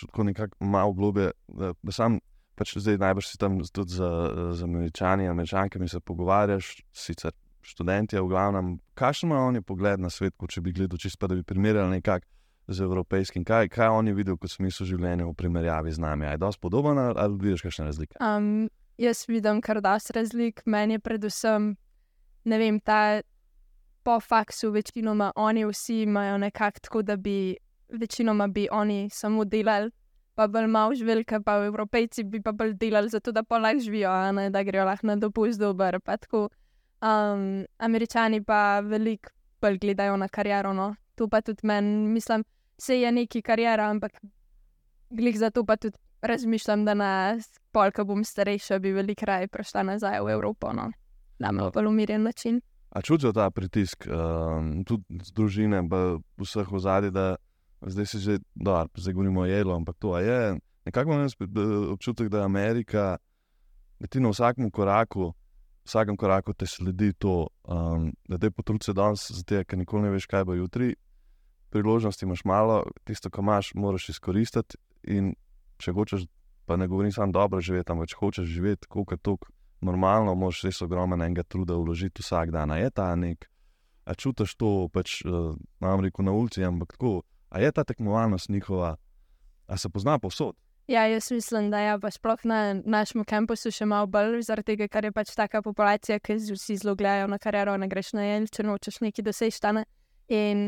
tako 0.00 0.24
nekako 0.24 0.64
malo 0.64 0.92
globje, 0.92 1.30
da, 1.48 1.72
da 1.82 1.92
sam, 1.92 2.18
pač 2.54 2.76
zdaj 2.78 2.98
najbrž 2.98 3.28
si 3.28 3.38
tam 3.38 3.58
tudi 3.72 3.94
z, 3.94 4.10
z 4.52 4.62
američani, 4.62 5.28
američankami 5.28 5.88
se 5.88 6.00
pogovarjaš, 6.00 6.76
sicer 6.92 7.32
študenti, 7.64 8.18
v 8.18 8.28
glavnem, 8.28 8.78
kakšen 8.94 9.30
ima 9.30 9.40
oni 9.46 9.62
pogled 9.62 10.00
na 10.00 10.10
svet, 10.10 10.34
če 10.36 10.60
bi 10.60 10.72
gledal 10.72 11.00
čisto, 11.00 11.26
da 11.26 11.34
bi 11.34 11.42
primerjali 11.42 11.96
nekako 11.96 12.26
z 12.68 12.80
evropejskim, 12.80 13.44
kaj, 13.44 13.68
kaj 13.68 13.88
oni 13.88 14.12
vidijo 14.16 14.36
kot 14.40 14.52
smisel 14.52 14.88
življenja 14.88 15.26
v 15.28 15.34
primerjavi 15.36 15.92
z 15.92 16.00
nami. 16.00 16.26
Je 16.26 16.40
dosti 16.40 16.60
podoben 16.60 16.98
ali 16.98 17.38
vidiš 17.40 17.64
kakšne 17.66 17.88
razlike? 17.90 18.16
Um, 18.24 18.68
jaz 19.00 19.24
vidim 19.28 19.60
kar 19.64 19.80
dosti 19.84 20.16
razlik, 20.16 20.62
meni 20.66 20.96
je 20.96 21.04
predvsem, 21.04 21.74
ne 22.44 22.58
vem, 22.60 22.80
ta 22.80 23.20
po 24.04 24.18
faksu, 24.20 24.70
večinoma 24.72 25.32
oni 25.36 25.64
vsi 25.64 26.02
imajo 26.04 26.38
nekako 26.38 26.80
tako, 26.80 27.02
da 27.02 27.16
bi 27.16 27.56
večinoma 28.00 28.46
bi 28.46 28.68
oni 28.72 29.08
samo 29.12 29.44
delali, 29.44 29.90
pa 30.34 30.46
bolj 30.46 30.66
malo 30.66 30.94
živeli, 30.94 31.24
pa 31.44 31.64
Evropejci 31.66 32.24
bi 32.24 32.42
pa 32.42 32.52
bolj 32.52 32.74
delali, 32.74 33.08
zato 33.08 33.32
da 33.32 33.42
pa 33.42 33.58
lahko 33.58 33.80
živijo, 33.80 34.10
a 34.10 34.32
ne 34.32 34.50
da 34.50 34.62
grejo 34.62 34.84
lahko 34.84 35.06
na 35.06 35.16
dopust 35.16 35.60
dober. 35.60 36.00
pa 36.00 36.16
tako. 36.16 36.48
Um, 37.02 37.66
Američani 37.78 38.44
pa 38.44 38.80
veliko 38.80 39.30
bolj 39.60 39.78
gledajo 39.78 40.16
na 40.16 40.28
kariero, 40.28 40.72
no. 40.72 40.94
to 41.14 41.28
pa 41.28 41.40
tudi 41.40 41.60
meni, 41.62 42.08
mislim, 42.08 42.44
se 42.78 43.00
je 43.00 43.12
neki 43.12 43.42
karijera, 43.42 43.90
ampak 43.90 44.12
glih 45.10 45.38
zato 45.38 45.64
pa 45.64 45.76
tudi 45.76 45.98
razmišljam, 46.22 46.84
da 46.84 46.94
na 46.94 47.38
pol, 47.72 47.92
ko 47.92 48.04
bom 48.04 48.24
starejša, 48.24 48.78
bi 48.78 48.92
veliko 48.92 49.26
raje 49.26 49.48
prišla 49.48 49.82
nazaj 49.82 50.20
v 50.20 50.32
Evropo, 50.32 50.72
no. 50.72 50.90
na 51.38 51.52
malo 51.52 51.70
bolj 51.70 51.86
umirjen 51.86 52.22
način. 52.22 52.60
A 52.90 53.02
čutijo 53.02 53.32
ta 53.32 53.50
pritisk, 53.50 54.06
um, 54.06 54.84
tudi 54.84 55.18
z 55.22 55.32
družine, 55.32 55.82
pa 55.90 56.16
vseh 56.38 56.68
v 56.70 56.78
zadnji, 56.78 57.10
da 57.10 57.36
zdaj 57.86 58.06
se 58.06 58.18
že, 58.18 58.38
da 58.54 58.86
zdaj 58.94 59.14
govorimo 59.14 59.40
o 59.40 59.46
jelu, 59.46 59.74
ampak 59.74 59.96
to 59.98 60.18
je. 60.18 60.58
Nekako 60.84 61.12
imam 61.12 61.26
eh, 61.26 61.92
občutek, 61.92 62.28
da 62.28 62.38
je 62.38 62.44
Amerika, 62.44 63.16
da 63.98 64.06
ti 64.06 64.20
na 64.20 64.28
vsakem 64.28 64.70
koraku, 64.70 65.32
vsakem 65.84 66.16
koraku 66.16 66.54
te 66.54 66.66
sledi 66.66 67.12
to, 67.12 67.46
um, 67.64 68.12
da 68.28 68.38
te 68.38 68.50
potrudi 68.50 68.84
se 68.84 68.92
danes, 68.92 69.30
zato 69.30 69.64
ker 69.64 69.78
nikoli 69.78 70.02
ne 70.02 70.10
veš, 70.10 70.26
kaj 70.26 70.44
bo 70.44 70.54
jutri. 70.54 70.94
Priložnosti 71.70 72.24
imaš 72.24 72.44
malo, 72.44 72.84
tisto, 73.04 73.30
kar 73.30 73.42
imaš, 73.42 73.72
moraš 73.74 74.08
izkoristiti. 74.08 74.76
In 75.04 75.34
če 75.78 75.92
hočeš, 75.92 76.26
pa 76.64 76.76
ne 76.76 76.88
govorim 76.88 77.12
samo 77.12 77.32
dobro 77.32 77.60
živeti, 77.60 77.92
ampak 77.92 78.12
če 78.12 78.20
hočeš 78.20 78.48
živeti, 78.48 78.88
kot 78.88 79.12
je 79.12 79.18
to 79.18 79.36
normalno, 79.84 80.34
moraš 80.34 80.62
res 80.64 80.80
ogromnega 80.82 81.42
truda 81.42 81.76
vložiti 81.76 82.22
vsak 82.22 82.52
dan. 82.54 82.72
Je 82.78 82.90
ta 82.90 83.10
nek, 83.16 83.48
a 84.04 84.14
čutiš 84.14 84.56
to, 84.56 84.88
pač, 84.92 85.20
uh, 85.24 85.52
nam 85.80 86.04
reko 86.04 86.24
na 86.24 86.32
ulici, 86.32 86.64
ampak 86.64 86.96
tako, 86.96 87.22
a 87.54 87.60
je 87.60 87.72
ta 87.72 87.84
tekmovalnost 87.84 88.48
njihova, 88.48 88.96
a 89.66 89.76
se 89.76 89.88
pozna 89.88 90.18
povsod. 90.18 90.56
Ja, 90.88 91.06
jaz 91.06 91.30
mislim, 91.30 91.70
da 91.70 91.78
je 91.78 92.00
pa 92.00 92.10
sploh 92.10 92.40
na 92.44 92.74
našem 92.74 93.24
kampusu 93.24 93.70
še 93.70 93.86
malo 93.86 94.06
bolj, 94.10 94.42
zaradi 94.42 94.74
tega, 94.74 94.88
ker 94.90 95.06
je 95.06 95.12
pač 95.14 95.30
taka 95.38 95.62
populacija, 95.62 96.18
ki 96.18 96.34
vsi 96.50 96.76
zelo 96.82 96.96
gledajo 96.98 97.28
na 97.30 97.38
kariero, 97.38 97.76
ne 97.78 97.86
greš 97.88 98.12
na 98.18 98.26
jel, 98.26 98.48
če 98.50 98.66
nočeš 98.66 98.98
neki 99.06 99.22
doseči 99.22 99.62
tane. 99.62 99.84
In 100.28 100.66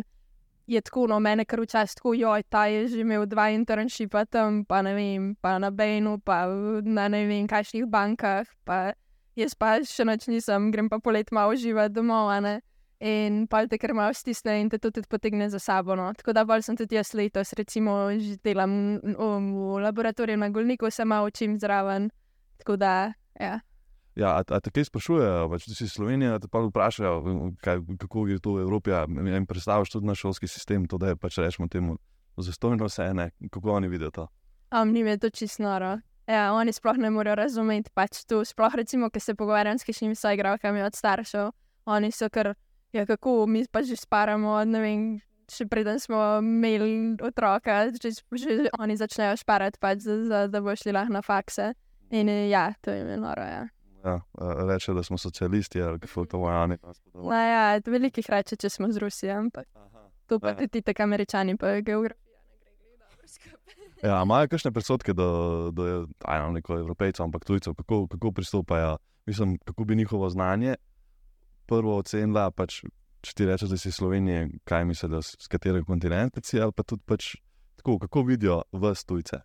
je 0.71 0.81
tako, 0.81 1.09
no, 1.11 1.19
mene 1.21 1.45
kar 1.45 1.61
včasih 1.61 1.99
tako, 1.99 2.15
joj, 2.15 2.47
ta 2.49 2.65
je 2.71 2.87
že 2.95 3.03
imel 3.03 3.27
dva 3.27 3.51
internshipa 3.51 4.25
tam, 4.31 4.63
pa 4.65 4.81
ne 4.87 4.95
vem, 4.95 5.35
pa 5.43 5.59
na 5.59 5.73
Bejnu, 5.75 6.21
pa 6.25 6.47
na 6.87 7.09
ne 7.11 7.27
vem, 7.27 7.51
kakšnih 7.51 7.91
bankah, 7.91 8.47
pa 8.65 8.95
jaz 9.37 9.59
pa 9.59 9.77
še 9.83 10.07
noč 10.07 10.31
nisem, 10.31 10.71
grem 10.71 10.89
pa 10.89 11.03
polet 11.03 11.35
malo 11.35 11.59
živeti 11.59 11.99
domov, 11.99 12.31
a 12.31 12.39
ne. 12.41 12.61
In 13.01 13.45
pa 13.47 13.67
te 13.69 13.77
kar 13.79 13.93
malo 13.93 14.15
stisne 14.17 14.55
in 14.61 14.71
te 14.73 14.79
to 14.79 14.91
tudi 14.91 15.09
potegne 15.09 15.51
za 15.51 15.59
sabo. 15.59 15.97
No. 15.97 16.09
Tako 16.17 16.33
da 16.33 16.45
bolj 16.45 16.63
sem 16.63 16.77
tudi 16.77 16.97
jaz 16.97 17.13
letos, 17.15 17.53
recimo, 17.53 18.09
že 18.17 18.39
delam 18.45 18.97
v, 19.05 19.81
laboratoriju 19.85 20.37
na 20.41 20.49
Golniku, 20.49 20.91
se 20.91 21.05
malo 21.05 21.27
učim 21.27 21.59
zraven. 21.61 22.11
Tako 22.59 22.77
da, 22.77 23.13
ja. 23.41 23.61
Ja, 24.17 24.31
a, 24.41 24.41
a 24.49 24.61
te 24.65 24.73
kaj 24.73 24.89
sprašujejo, 24.89 25.49
pač, 25.53 25.67
da 25.69 25.75
si 25.77 25.91
Slovenija, 25.93 26.39
te 26.41 26.49
pa 26.49 26.63
vprašajo, 26.65 27.19
kaj, 27.61 27.83
kako 28.01 28.27
je 28.31 28.41
to 28.41 28.57
v 28.57 28.65
Evropi. 28.65 28.95
a 28.97 29.05
Jim 29.05 29.47
predstavljaš 29.47 29.93
tudi 29.93 30.09
naš 30.09 30.25
šolski 30.25 30.49
sistem, 30.49 30.87
to 30.89 30.97
da 30.97 31.13
je 31.13 31.21
pač 31.21 31.37
rečemo 31.37 31.69
temu 31.69 31.99
zastojno 32.37 32.89
vse 32.89 33.11
ene, 33.13 33.31
kako 33.53 33.77
oni 33.77 33.89
vidijo 33.89 34.11
to. 34.11 34.29
Um, 34.73 34.93
njim 34.93 35.07
je 35.07 35.19
to 35.19 35.31
čisto 35.31 35.63
noro. 35.63 35.99
Ja, 36.27 36.53
oni 36.53 36.73
sploh 36.73 36.97
ne 36.97 37.11
morejo 37.11 37.35
razumeti 37.35 37.91
pač 37.95 38.25
to. 38.25 38.41
Sploh 38.45 38.75
recimo, 38.75 39.11
ker 39.11 39.23
se 39.23 39.35
pogovarjam 39.35 39.79
s 39.79 39.85
kakšnimi 39.85 40.17
soigralkami 40.17 40.83
od 40.83 40.97
staršev, 40.97 41.53
oni 41.87 42.11
so 42.11 42.29
kar, 42.33 42.55
ja, 42.93 43.07
kako 43.07 43.47
mi 43.47 43.65
pa 43.71 43.83
že 43.83 43.97
sparamo, 43.97 44.51
od, 44.51 44.69
ne 44.69 44.81
vem, 44.81 45.01
še 45.51 45.67
preden 45.67 46.01
smo 46.01 46.39
imeli 46.43 47.17
otroka, 47.23 47.91
že, 48.03 48.11
že 48.33 48.71
oni 48.79 48.97
začnejo 48.97 49.37
šparati, 49.37 49.79
pač, 49.81 49.99
za, 50.03 50.25
za, 50.25 50.47
da 50.51 50.61
bo 50.61 50.75
šli 50.77 50.93
lahko 50.93 51.13
na 51.13 51.23
fakse. 51.23 51.73
In 52.11 52.29
eh, 52.29 52.49
ja, 52.49 52.73
to 52.81 52.91
je 52.91 53.17
noro. 53.17 53.43
Ja. 53.43 53.65
Ja, 54.07 54.21
reče, 54.69 54.93
da 54.95 55.03
smo 55.03 55.19
socialisti 55.19 55.83
ali 55.83 55.99
kako 55.99 56.25
to 56.27 56.39
vojani. 56.39 56.77
No, 57.15 57.33
ja, 57.35 57.81
velikih 57.87 58.27
reče, 58.31 58.57
če 58.57 58.71
smo 58.71 58.87
z 58.93 59.03
Rusijo, 59.03 59.35
ampak 59.35 59.67
to 60.27 60.39
pa 60.39 60.49
Ja. 60.49 60.55
tudi 60.55 60.83
tako 60.83 61.03
američani, 61.03 61.57
pa 61.57 61.81
geografija 61.81 62.39
ne 62.63 62.71
gre 62.79 62.97
dobro 62.99 63.27
skupaj. 63.27 63.75
Ja, 64.03 64.23
imajo 64.23 64.49
kakšne 64.49 64.71
predsodke 64.73 65.13
do, 65.13 65.71
do 65.75 66.07
ajno, 66.23 66.53
neko 66.53 66.79
evropejcev, 66.79 67.25
ampak 67.25 67.45
tujcev, 67.45 67.75
kako, 67.75 68.07
kako 68.07 68.33
pristopajo, 68.33 68.97
mislim, 69.27 69.59
kako 69.65 69.85
bi 69.85 69.97
njihovo 69.97 70.29
znanje 70.31 70.77
prvo 71.67 71.97
ocenila, 72.01 72.49
pač, 72.55 72.81
če 73.27 73.35
ti 73.37 73.49
rečeš, 73.49 73.73
da 73.73 73.79
si 73.81 73.91
iz 73.91 73.99
Slovenije, 73.99 74.47
kaj 74.69 74.87
misliš, 74.89 75.11
da 75.13 75.23
s 75.23 75.51
katerega 75.51 75.87
kontinenta 75.89 76.43
si, 76.45 76.61
ali 76.63 76.75
pa 76.75 76.87
tudi 76.87 77.05
pač, 77.07 77.35
tako, 77.81 77.99
kako 78.07 78.25
vidijo 78.29 78.63
vas 78.73 79.05
tujce. 79.05 79.43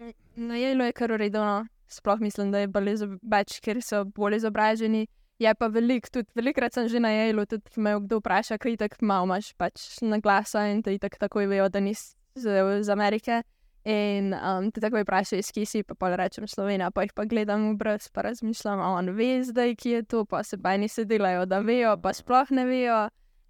Um, 0.00 0.12
Na 0.48 0.56
jelu 0.56 0.88
je 0.88 0.96
kar 0.96 1.12
uredno, 1.12 1.66
sploh 1.88 2.20
mislim, 2.20 2.52
da 2.52 2.62
je 2.62 2.70
bolj 2.72 3.04
več, 3.22 3.60
ker 3.64 3.82
so 3.84 4.04
bolj 4.04 4.40
izobraženi. 4.40 5.06
Je 5.42 5.52
pa 5.58 5.66
veliko, 5.72 6.06
tudi 6.12 6.30
velikrat 6.38 6.74
sem 6.76 6.86
že 6.88 7.00
na 7.02 7.10
jelu, 7.10 7.44
tudi 7.50 7.80
me 7.82 7.96
kdo 8.04 8.20
vpraša, 8.20 8.60
kaj 8.62 8.76
tako 8.84 9.06
malo 9.10 9.26
imaš 9.26 9.52
pač 9.58 9.98
na 10.04 10.20
glasa 10.22 10.68
in 10.70 10.82
ti 10.86 10.98
tako 11.00 11.42
vejo, 11.50 11.68
da 11.68 11.80
nisi 11.80 12.14
z, 12.34 12.82
z 12.84 12.88
Amerike. 12.92 13.42
In 13.84 14.30
um, 14.30 14.68
te 14.70 14.80
takoj 14.80 15.02
vprašajo, 15.02 15.42
iz 15.42 15.50
kje 15.50 15.64
si, 15.66 15.82
pa 15.82 15.96
pol 15.98 16.14
rečem 16.18 16.46
Slovenija, 16.46 16.92
pa 16.94 17.02
jih 17.02 17.14
pa 17.16 17.24
gledam 17.26 17.72
v 17.72 17.78
brez, 17.80 18.06
pa 18.14 18.22
razmišljam, 18.22 18.78
a 18.78 18.92
on 18.94 19.10
ve 19.16 19.42
zdaj, 19.42 19.74
kje 19.74 19.96
je 19.96 20.02
to, 20.02 20.24
pa 20.24 20.44
se 20.46 20.56
bajni 20.56 20.88
se 20.88 21.04
delajo, 21.04 21.46
da 21.50 21.58
vejo, 21.58 21.96
pa 22.02 22.12
sploh 22.14 22.54
ne 22.54 22.66
vejo. 22.68 23.00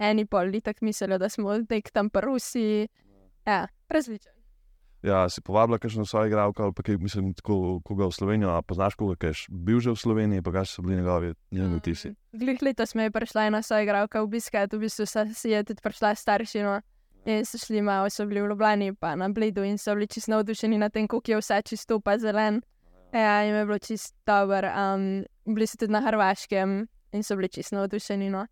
Eni 0.03 0.25
pol 0.27 0.49
tako 0.65 0.89
mislijo, 0.89 1.19
da 1.19 1.29
smo 1.29 1.59
nek 1.69 1.91
tam 1.93 2.09
pa 2.11 2.21
Rusi. 2.25 2.89
Ja, 3.47 3.67
različen. 3.89 4.33
Ja, 5.03 5.27
si 5.29 5.43
povabila 5.43 5.79
kakšno 5.83 6.07
svojo 6.07 6.27
igralko 6.27 6.63
ali 6.63 6.73
pa 6.73 6.83
kaj, 6.83 6.97
mislim, 6.97 7.35
tako, 7.35 7.81
koga 7.85 8.07
v 8.07 8.15
Slovenijo, 8.15 8.51
a 8.55 8.63
poznaš 8.63 8.95
koga, 8.95 9.17
ki 9.19 9.27
je 9.27 9.35
bil 9.51 9.81
že 9.83 9.91
v 9.91 9.99
Sloveniji, 9.99 10.43
pa 10.43 10.53
kaj 10.55 10.67
so 10.71 10.83
bili 10.83 10.97
njegovi, 10.97 11.35
njegovi 11.51 11.79
vtisi. 11.79 12.15
Glih 12.33 12.63
letos 12.63 12.95
me 12.95 13.03
je 13.03 13.11
prišla 13.11 13.47
ena 13.51 13.63
soigralka 13.63 14.23
obiskat, 14.23 14.73
v 14.73 14.87
bistvu 14.87 15.07
si 15.07 15.51
je 15.51 15.65
tudi 15.65 15.83
prišla 15.83 16.15
s 16.15 16.23
staršino. 16.23 16.81
In 17.25 17.45
so 17.47 17.59
šli 17.59 17.83
malo, 17.83 18.11
so 18.11 18.27
bili 18.27 18.43
v 18.43 18.49
Ljubljani, 18.51 18.95
pa 18.95 19.15
na 19.17 19.29
Bledu 19.29 19.63
in 19.65 19.79
so 19.79 19.95
bili 19.95 20.07
čisto 20.07 20.31
navdušeni 20.31 20.79
nad 20.79 20.93
tem, 20.93 21.09
kako 21.09 21.31
je 21.31 21.39
vse 21.39 21.63
čisto 21.63 22.01
pa 22.01 22.19
zelen. 22.19 22.63
Ja, 23.13 23.43
jim 23.43 23.55
je 23.55 23.65
bilo 23.65 23.79
čisto 23.79 24.19
dobro. 24.27 24.69
Um, 24.69 25.25
bili 25.55 25.67
so 25.67 25.77
tudi 25.79 25.93
na 25.93 26.01
Hrvaškem 26.01 26.89
in 27.13 27.23
so 27.23 27.37
bili 27.37 27.49
čisto 27.49 27.77
navdušeni. 27.77 28.31
No. 28.31 28.47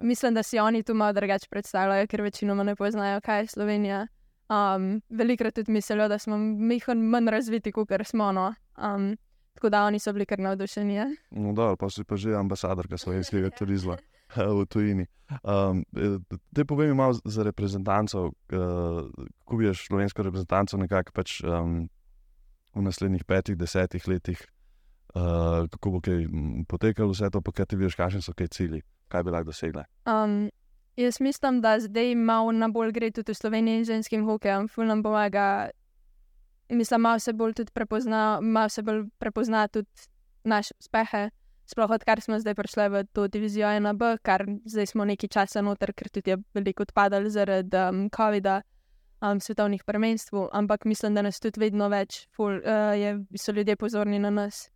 Mislim, 0.00 0.34
da 0.34 0.42
si 0.42 0.58
oni 0.58 0.82
tu 0.82 0.94
malo 0.94 1.12
drugače 1.12 1.46
predstavljajo, 1.50 2.06
ker 2.06 2.22
večinoma 2.22 2.62
ne 2.62 2.76
poznajo, 2.76 3.20
kaj 3.20 3.40
je 3.40 3.46
Slovenija. 3.46 4.06
Um, 4.48 5.02
velikrat 5.08 5.54
tudi 5.54 5.72
mislijo, 5.72 6.08
da 6.08 6.18
smo 6.18 6.38
mi 6.38 6.80
manj 6.94 7.30
razviti, 7.30 7.72
kot 7.72 7.88
smo. 8.04 8.32
No. 8.32 8.54
Um, 8.76 9.16
tako 9.56 9.72
da 9.72 9.84
oni 9.88 9.98
so 9.98 10.12
bili 10.12 10.26
kar 10.26 10.38
navdušeni. 10.38 10.94
Ja. 10.94 11.06
No, 11.30 11.52
dobro, 11.52 11.76
pa 11.80 11.90
si 11.90 12.04
pa 12.04 12.16
že 12.16 12.36
ambasadorka 12.36 12.98
slovenskega 12.98 13.50
turizma 13.58 13.96
v 14.36 14.66
tujini. 14.66 15.06
Um, 15.42 15.84
te 16.54 16.64
povem 16.64 16.96
malo 16.96 17.18
za 17.24 17.42
reprezentanco, 17.42 18.26
uh, 18.26 19.06
kako 19.44 19.56
vidiš 19.56 19.86
slovensko 19.86 20.22
reprezentanco 20.22 20.76
nekako 20.76 21.12
pač, 21.12 21.40
um, 21.44 21.88
v 22.74 22.82
naslednjih 22.82 23.24
petih, 23.24 23.56
desetih 23.56 24.08
letih, 24.08 24.42
uh, 25.14 25.64
kako 25.70 25.90
bo 25.90 26.00
kaj 26.00 26.26
potekalo 26.68 27.14
vse 27.14 27.30
to, 27.30 27.40
pa 27.40 27.52
kaj 27.52 27.66
ti 27.66 27.76
vidiš, 27.76 27.96
kakšni 27.96 28.22
so 28.22 28.34
kaj 28.36 28.48
cilji. 28.48 28.82
kaj 29.08 29.22
bi 29.22 29.30
lahko 29.30 29.52
dosegla? 29.54 29.84
Um, 30.06 30.50
jaz 30.96 31.20
mislim, 31.20 31.60
da 31.60 31.80
zdaj 31.80 32.14
malo 32.14 32.52
na 32.52 32.68
bolj 32.68 32.92
gre 32.92 33.10
tudi 33.10 33.32
v 33.32 33.38
Sloveniji 33.38 33.84
ženskim 33.84 34.26
hokejem, 34.26 34.68
ful 34.68 34.86
nam 34.86 35.02
pomaga. 35.02 35.70
Mislim, 36.68 37.00
malo 37.00 37.18
se 37.18 37.32
bolj 37.32 37.54
tudi 37.54 37.72
prepozna, 37.72 38.40
malo 38.42 38.68
se 38.68 38.82
bolj 38.82 39.04
prepozna 39.18 39.68
tudi 39.68 39.88
naše 40.44 40.74
uspehe. 40.78 41.30
Sploh 41.66 41.90
odkar 41.90 42.20
smo 42.20 42.38
zdaj 42.38 42.54
prišli 42.54 42.88
v 42.88 43.04
to 43.12 43.26
divizijo 43.28 43.66
1B, 43.66 44.18
kar 44.22 44.46
zdaj 44.64 44.86
smo 44.86 45.04
nekaj 45.04 45.28
časa 45.28 45.62
noter, 45.62 45.92
ker 45.92 46.08
tudi 46.08 46.30
je 46.30 46.36
veliko 46.54 46.82
odpadalo 46.86 47.30
zaradi 47.30 47.76
um, 47.76 48.06
COVID-a, 48.10 48.60
um, 49.20 49.40
svetovnih 49.40 49.84
prvenstv, 49.84 50.46
ampak 50.52 50.84
mislim, 50.84 51.14
da 51.14 51.22
nas 51.22 51.40
tudi 51.40 51.60
vedno 51.60 51.88
več, 51.88 52.28
ful, 52.36 52.60
uh, 52.62 52.94
je, 52.98 53.18
so 53.38 53.52
ljudje 53.52 53.76
pozorni 53.76 54.18
na 54.18 54.30
nas. 54.30 54.68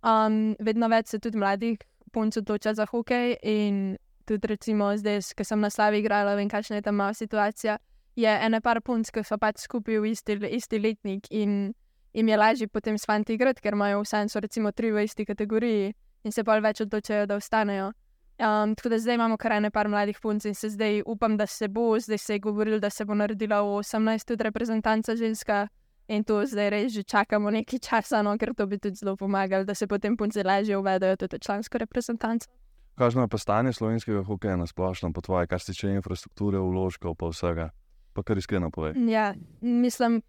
Um, 0.00 0.56
vedno 0.60 0.88
več 0.88 1.12
se 1.12 1.18
tudi 1.18 1.38
mladih 1.38 1.78
punc 2.12 2.36
odloča 2.36 2.74
za 2.74 2.86
hokej 2.86 3.36
in 3.42 3.98
tudi 4.24 4.46
recimo 4.46 4.92
zdaj, 4.96 5.20
ki 5.36 5.44
sem 5.44 5.60
na 5.60 5.70
slavi 5.70 6.00
igrala, 6.00 6.36
vem, 6.36 6.48
kakšna 6.48 6.80
je 6.80 6.82
tam 6.88 7.02
situacija. 7.14 7.78
Je 8.18 8.30
ena 8.46 8.58
par 8.60 8.80
punc, 8.82 9.10
ki 9.14 9.22
so 9.22 9.36
pač 9.38 9.60
skupaj 9.62 10.00
v 10.02 10.10
isti, 10.10 10.34
isti 10.50 10.78
letnik 10.82 11.28
in 11.30 11.72
jim 12.12 12.28
je 12.28 12.36
lažje 12.36 12.66
potem 12.66 12.98
s 12.98 13.06
fanti 13.06 13.36
igrati, 13.38 13.62
ker 13.62 13.76
imajo 13.76 14.00
vse 14.02 14.24
en 14.24 14.28
so 14.32 14.40
recimo 14.42 14.72
tri 14.72 14.90
v 14.90 15.04
isti 15.06 15.26
kategoriji 15.28 15.92
in 16.26 16.34
se 16.34 16.42
bolj 16.42 16.64
več 16.64 16.82
odločajo, 16.82 17.28
da 17.30 17.36
ostanejo. 17.38 17.92
Um, 18.38 18.74
tako 18.74 18.90
da 18.90 18.98
zdaj 18.98 19.14
imamo 19.14 19.36
kar 19.38 19.52
ene 19.52 19.70
par 19.70 19.88
mladih 19.88 20.18
punc 20.22 20.44
in 20.50 20.54
se 20.54 20.70
zdaj 20.74 21.02
upam, 21.06 21.36
da 21.38 21.46
se 21.46 21.68
bo, 21.68 21.94
zdaj 21.98 22.18
se 22.18 22.34
je 22.34 22.42
govorilo, 22.42 22.78
da 22.82 22.90
se 22.90 23.04
bo 23.04 23.14
naredila 23.14 23.62
v 23.62 23.78
18 23.78 24.26
tudi 24.26 24.42
reprezentanca 24.50 25.16
ženska. 25.16 25.68
In 26.08 26.24
to 26.24 26.42
zdaj 26.46 26.70
res 26.70 26.92
že 26.92 27.02
čakamo 27.02 27.50
nekaj 27.50 27.78
časa, 27.78 28.22
no, 28.22 28.34
ker 28.38 28.54
to 28.54 28.66
bi 28.66 28.78
tudi 28.78 28.96
zelo 28.96 29.16
pomagalo, 29.16 29.64
da 29.64 29.74
se 29.74 29.86
potem 29.86 30.16
punce 30.16 30.42
lažje 30.42 30.76
uvedejo 30.78 31.16
tudi 31.16 31.38
člansko 31.38 31.78
reprezentanco. 31.78 32.50
Kakšno 32.98 33.22
je 33.22 33.28
pa 33.28 33.38
stanje 33.38 33.72
slovenskega 33.72 34.22
hokeja 34.24 34.56
na 34.56 34.66
splošno, 34.66 35.12
po 35.12 35.20
tvoje, 35.20 35.46
kar 35.46 35.60
se 35.60 35.72
tiče 35.72 35.90
infrastrukture, 35.90 36.58
vložkov, 36.58 37.14
pa 37.14 37.30
vsega? 37.30 37.70
Pa 38.18 38.24
kar 38.26 38.38
iskreno 38.38 38.70
povej. 38.74 38.96
Ja, 39.06 39.34
mislim, 39.60 40.22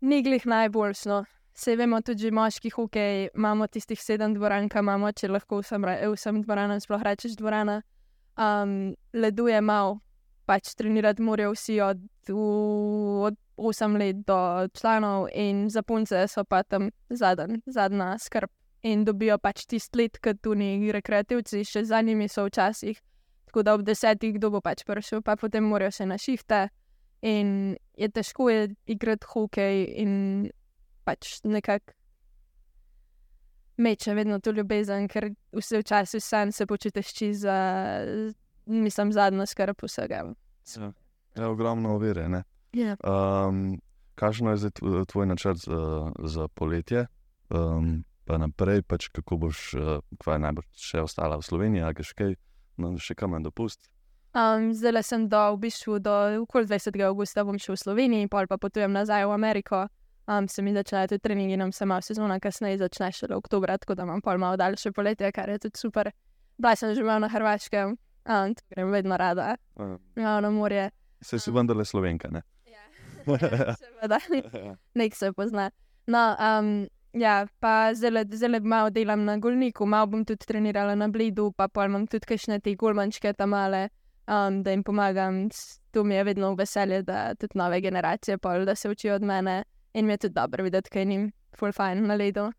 ni 0.00 0.22
glih 0.22 0.46
najboljšno. 0.46 1.24
Vse 1.54 1.74
vemo, 1.76 1.98
tudi 2.00 2.30
moški 2.30 2.70
hokej, 2.70 3.28
imamo 3.34 3.66
tistih 3.66 3.98
sedem 3.98 4.36
dvoran, 4.36 4.68
ki 4.70 4.78
imamo, 4.78 5.10
če 5.10 5.32
lahko 5.32 5.58
vsem, 5.64 5.82
vsem 6.14 6.38
dvoranam 6.44 6.78
sploh 6.78 7.02
rečeš 7.02 7.34
dvorana. 7.40 7.80
Um, 8.38 8.94
leduje 9.10 9.58
malo, 9.60 9.98
pač 10.46 10.76
trenirati 10.78 11.26
morajo 11.26 11.56
vsi 11.56 11.80
od, 11.82 12.06
od 12.30 13.42
8 13.58 13.98
let 13.98 14.22
do 14.30 14.38
članov, 14.78 15.26
in 15.34 15.66
za 15.74 15.82
punce 15.82 16.22
so 16.30 16.46
pa 16.46 16.62
tam 16.62 16.92
zadnja, 17.10 17.58
zadnja 17.66 18.14
skrb. 18.18 18.54
In 18.86 19.02
dobijo 19.04 19.42
pač 19.42 19.66
tisti 19.66 19.98
let, 19.98 20.22
ki 20.22 20.38
tu 20.38 20.54
ni 20.54 20.92
rekreativci, 20.94 21.66
še 21.66 21.82
za 21.84 21.98
njimi 22.00 22.30
so 22.30 22.46
včasih. 22.46 23.02
Tako 23.50 23.62
da 23.66 23.74
ob 23.74 23.82
desetih, 23.82 24.36
kdo 24.38 24.52
bo 24.54 24.60
pač 24.62 24.84
prišel, 24.86 25.24
pa 25.26 25.34
potem 25.34 25.66
morajo 25.66 25.90
še 25.90 26.06
na 26.06 26.14
šihte. 26.22 26.68
In 27.26 27.74
je 27.98 28.08
težko 28.08 28.46
je 28.46 28.68
igrati 28.86 29.26
hokej 29.26 29.82
in 29.98 30.12
pač 31.04 31.40
nekako 31.42 31.98
meče 33.80 34.14
vedno 34.14 34.38
to 34.38 34.52
ljubezen, 34.54 35.08
ker 35.08 35.32
vse 35.56 35.80
včasih 35.80 36.22
sam 36.22 36.52
se 36.52 36.66
počutiš 36.66 37.12
čez, 37.16 37.44
mislim, 38.66 39.12
zadnjo 39.12 39.46
skrb 39.46 39.82
vsega. 39.82 40.22
Ja, 40.76 40.92
je 41.36 41.46
ogromno 41.46 41.94
ovire. 41.94 42.28
Ja. 42.72 42.96
Um, 43.02 43.80
Kakšno 44.14 44.52
je 44.52 44.56
zdaj 44.56 44.70
tv- 44.78 45.04
tvoj 45.08 45.26
načrt 45.26 45.64
za, 45.64 46.12
za 46.18 46.48
poletje, 46.48 47.06
um, 47.48 48.04
pa 48.28 48.38
naprej, 48.38 48.82
pač 48.82 49.08
kako 49.08 49.36
boš, 49.36 49.74
uh, 49.74 50.04
kva 50.20 50.36
je 50.36 50.44
najbolj 50.44 50.68
še 50.76 51.00
ostala 51.02 51.40
v 51.40 51.46
Sloveniji, 51.48 51.82
ali 51.82 51.94
kaj, 52.04 52.36
no, 52.76 52.98
še 52.98 53.14
kam 53.14 53.30
na 53.30 53.40
dopust? 53.40 53.90
Um, 54.34 54.70
zdaj 54.74 55.02
sem 55.02 55.28
do, 55.28 55.38
v 55.56 55.66
bistvu 55.66 55.98
do 55.98 56.12
okoli 56.42 56.66
20. 56.66 56.94
augusta 57.02 57.42
bom 57.44 57.58
šel 57.58 57.74
v 57.74 57.82
Slovenijo, 57.82 58.28
pol 58.30 58.46
pa 58.46 58.58
potujem 58.58 58.92
nazaj 58.92 59.26
v 59.26 59.34
Ameriko. 59.34 59.88
Um, 60.30 60.46
se 60.46 60.62
mi 60.62 60.70
začnejo 60.70 61.08
tudi 61.08 61.24
treningi, 61.24 61.56
nam 61.56 61.72
se 61.72 61.86
malo 61.86 62.02
sezona 62.06 62.38
kasneje 62.38 62.78
začne 62.78 63.10
šele 63.12 63.34
oktober, 63.34 63.74
tako 63.78 63.94
da 63.98 64.06
imam 64.06 64.22
pol 64.22 64.38
malo 64.38 64.56
daljše 64.56 64.92
poletje, 64.92 65.32
kar 65.32 65.50
je 65.50 65.58
tudi 65.58 65.78
super. 65.78 66.12
Bila 66.58 66.76
sem 66.76 66.94
že 66.94 67.02
na 67.02 67.28
Hrvaškem, 67.28 67.96
um, 68.28 68.54
tu 68.54 68.62
grem 68.70 68.90
vedno 68.90 69.16
rada, 69.16 69.56
Uh, 69.74 69.96
ja, 70.16 70.40
na 70.40 70.50
morje. 70.50 70.90
se 71.22 71.38
si 71.38 71.50
vendarle 71.50 71.84
slovenka, 71.84 72.28
ne? 72.30 72.42
Seveda, 73.80 74.18
nek 74.94 75.14
se 75.16 75.32
pozna. 75.32 75.70
No, 76.06 76.36
um, 76.38 76.86
ja, 77.12 77.46
pa 77.60 77.94
zelo, 77.94 78.60
malo 78.62 78.90
delam 78.90 79.24
na 79.24 79.36
golniku, 79.38 79.86
malo 79.86 80.06
bom 80.06 80.24
tudi 80.24 80.46
trenirala 80.46 80.94
na 80.94 81.08
blidu, 81.08 81.52
pa 81.56 81.68
pol 81.68 81.84
imam 81.84 82.06
tudi 82.06 82.26
kakšne 82.26 82.60
te 82.60 82.74
golmančke 82.74 83.32
tam 83.32 83.50
male, 83.50 83.88
um, 84.26 84.62
da 84.62 84.70
jim 84.70 84.82
pomagam. 84.82 85.48
To 85.90 86.04
mi 86.04 86.14
je 86.14 86.24
vedno 86.24 86.54
veselje, 86.54 87.02
da 87.02 87.34
tudi 87.34 87.58
nove 87.58 87.80
generacije 87.80 88.38
pol, 88.38 88.64
da 88.64 88.74
se 88.74 88.90
učijo 88.90 89.14
od 89.14 89.22
mene 89.22 89.64
in 89.94 90.06
mi 90.06 90.12
je 90.12 90.18
tudi 90.18 90.34
dobro 90.34 90.64
videti, 90.64 90.90
kaj 90.90 91.02
jim 91.02 91.32
full 91.58 91.72
fine 91.72 92.06
na 92.06 92.14
ledu. 92.14 92.52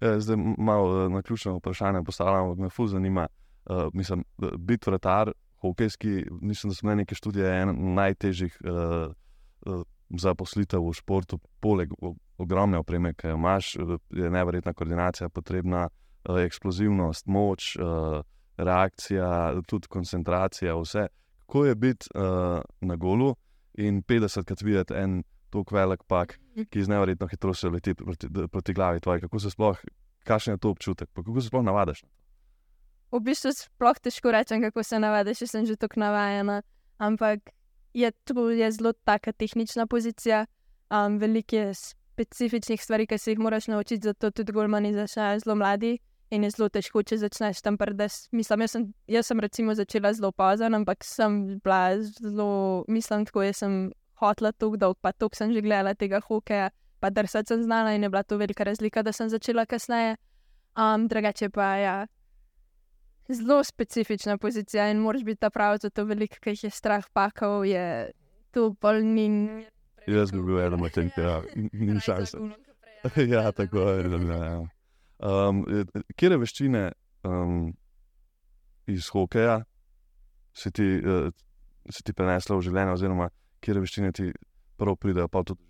Ja, 0.00 0.20
zdaj 0.20 0.36
malo 0.58 1.04
eh, 1.04 1.08
na 1.08 1.22
ključno 1.22 1.56
vprašanje 1.56 2.02
postavljam, 2.04 2.44
ampak 2.44 2.58
me 2.58 2.70
fu 2.70 2.86
zanima. 2.86 3.26
Uh, 3.68 3.76
mislim, 3.92 4.24
biti 4.58 4.90
vratar, 4.90 5.32
hokejski, 5.60 6.24
mislim, 6.40 6.70
da 6.70 6.74
so 6.74 6.94
neke 6.94 7.14
študije 7.14 7.60
ena 7.62 7.72
najtežjih 7.72 8.56
uh, 8.64 9.12
uh, 9.66 9.82
zaposlitev 10.08 10.80
v 10.80 10.92
športu, 10.92 11.38
poleg 11.60 11.92
ogromne 12.38 12.78
opreme, 12.78 13.14
ki 13.14 13.32
jo 13.32 13.36
imaš, 13.36 13.76
eh, 13.76 13.96
je 14.10 14.30
neverjetna 14.30 14.72
koordinacija 14.72 15.28
potrebna, 15.28 15.88
uh, 16.28 16.38
eksplozivnost, 16.40 17.26
moč, 17.26 17.76
uh, 17.76 18.22
reakcija, 18.56 19.60
tudi 19.66 19.88
koncentracija, 19.88 20.74
vse. 20.76 21.06
Kako 21.38 21.64
je 21.64 21.74
biti 21.74 22.06
na 22.80 22.96
golu 22.96 23.34
in 23.74 24.02
50krat 24.02 24.62
videti 24.62 24.94
en 24.94 25.22
tako 25.50 25.74
velik 25.74 26.02
pak, 26.06 26.38
ki 26.70 26.82
z 26.84 26.88
neverjetno 26.88 27.28
hitrostjo 27.30 27.70
leti 27.70 27.94
proti, 27.94 28.28
proti 28.52 28.72
glavi 28.72 29.00
tvoji, 29.00 29.20
kako 29.20 29.40
se 29.40 29.50
sploh, 29.50 29.78
kakšen 30.24 30.54
je 30.54 30.58
to 30.58 30.70
občutek, 30.70 31.08
pa 31.12 31.22
kako 31.22 31.40
se 31.40 31.48
sploh 31.48 31.64
navadiš. 31.64 32.02
V 33.12 33.20
bistvu 33.24 33.52
sploh 33.56 34.00
težko 34.02 34.32
rečem, 34.34 34.62
kako 34.62 34.82
se 34.82 34.98
navadiš, 35.00 35.38
če 35.38 35.46
sem 35.46 35.66
že 35.66 35.78
tako 35.80 36.00
navajena. 36.04 36.60
Ampak 36.98 37.54
je 37.94 38.10
to 38.24 38.50
je 38.50 38.70
zelo 38.72 38.92
taka 38.92 39.32
tehnična 39.32 39.86
pozicija, 39.86 40.46
um, 40.90 41.18
veliko 41.18 41.56
je 41.56 41.72
specifičnih 42.18 42.82
stvari, 42.82 43.06
ki 43.06 43.18
se 43.18 43.32
jih 43.32 43.38
moraš 43.38 43.68
naučiti, 43.70 44.02
zato 44.04 44.30
tudi 44.30 44.52
golmani 44.52 44.92
začnejo 44.94 45.38
zelo 45.44 45.54
mladi. 45.56 45.98
In 46.30 46.44
je 46.44 46.50
zelo 46.50 46.68
težko, 46.68 47.00
če 47.02 47.16
začneš 47.22 47.62
tam 47.64 47.78
prdes. 47.80 48.26
Mislim, 48.36 48.60
jaz 48.66 48.74
sem, 48.74 48.82
jaz 49.08 49.30
sem 49.30 49.40
recimo 49.40 49.74
začela 49.74 50.12
zelo 50.12 50.28
pozno, 50.32 50.68
ampak 50.76 51.04
sem 51.06 51.38
bila 51.64 51.96
zelo, 52.02 52.84
mislim, 52.88 53.24
tako 53.24 53.46
jaz 53.46 53.62
sem 53.62 53.78
hotla 54.20 54.52
tako 54.52 54.76
dolgo, 54.76 54.98
pa 55.00 55.14
tako 55.14 55.38
sem 55.38 55.54
že 55.54 55.62
gledala 55.64 55.94
tega 55.94 56.20
hokeja, 56.20 56.68
pa 57.00 57.08
drsati 57.10 57.54
sem 57.54 57.62
znala 57.62 57.94
in 57.96 58.02
je 58.02 58.10
bila 58.12 58.22
to 58.22 58.36
velika 58.36 58.66
razlika, 58.66 59.02
da 59.02 59.12
sem 59.12 59.30
začela 59.32 59.64
kasneje. 59.66 60.18
Um, 60.76 61.08
drugače 61.08 61.48
pa 61.48 61.70
ja, 61.80 61.96
zelo 63.28 63.62
specifična 63.64 64.38
pozicija 64.38 64.90
in 64.90 65.00
moraš 65.00 65.24
biti 65.24 65.40
ta 65.40 65.50
prav, 65.50 65.78
zato 65.80 66.04
veliko, 66.04 66.36
ki 66.40 66.50
jih 66.50 66.64
je 66.64 66.70
strah 66.70 67.08
pakal, 67.12 67.64
je 67.64 68.10
to 68.52 68.74
polni. 68.74 69.28
Jaz 70.08 70.32
bi 70.32 70.40
bil 70.42 70.60
eden 70.60 70.84
od 70.84 70.92
teh, 70.92 71.16
ja, 71.16 71.42
ni 71.72 72.00
šanse. 72.00 72.38
ja, 73.34 73.52
tako 73.52 73.78
je. 73.78 74.20
Ja. 74.28 74.52
Um, 75.18 75.64
Kje 76.16 76.38
veščine 76.38 76.84
um, 77.26 77.72
iz 78.86 79.10
hokeja 79.12 79.60
si 80.56 80.70
ti, 80.72 80.86
uh, 81.02 81.28
si 81.90 82.04
ti 82.06 82.14
prenesla 82.16 82.56
v 82.56 82.66
življenje, 82.68 82.94
oziroma 82.94 83.28
kje 83.64 83.80
veščine 83.82 84.12
ti 84.16 84.30
prav 84.78 84.96
pridejo 85.02 85.28
pa 85.28 85.42
tudi? 85.44 85.62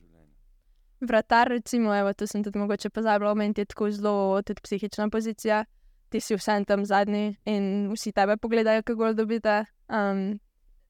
Vratar, 1.01 1.49
recimo, 1.49 1.93
evo, 1.95 2.13
to 2.13 2.27
sem 2.27 2.43
tudi 2.43 2.59
mogoče 2.59 2.91
pozabila, 2.91 3.33
omeniti 3.33 3.63
je 3.63 3.71
tako 3.71 3.91
zelo 3.95 4.43
tudi 4.43 4.63
psihična 4.63 5.09
pozicija. 5.15 5.65
Ti 6.09 6.21
si 6.25 6.37
vsem 6.39 6.65
tam 6.65 6.87
zadnji 6.89 7.37
in 7.47 7.91
vsi 7.93 8.13
tebe 8.17 8.39
pogledajo, 8.41 8.83
kako 8.83 9.13
dobite, 9.13 9.61
um, 9.93 10.39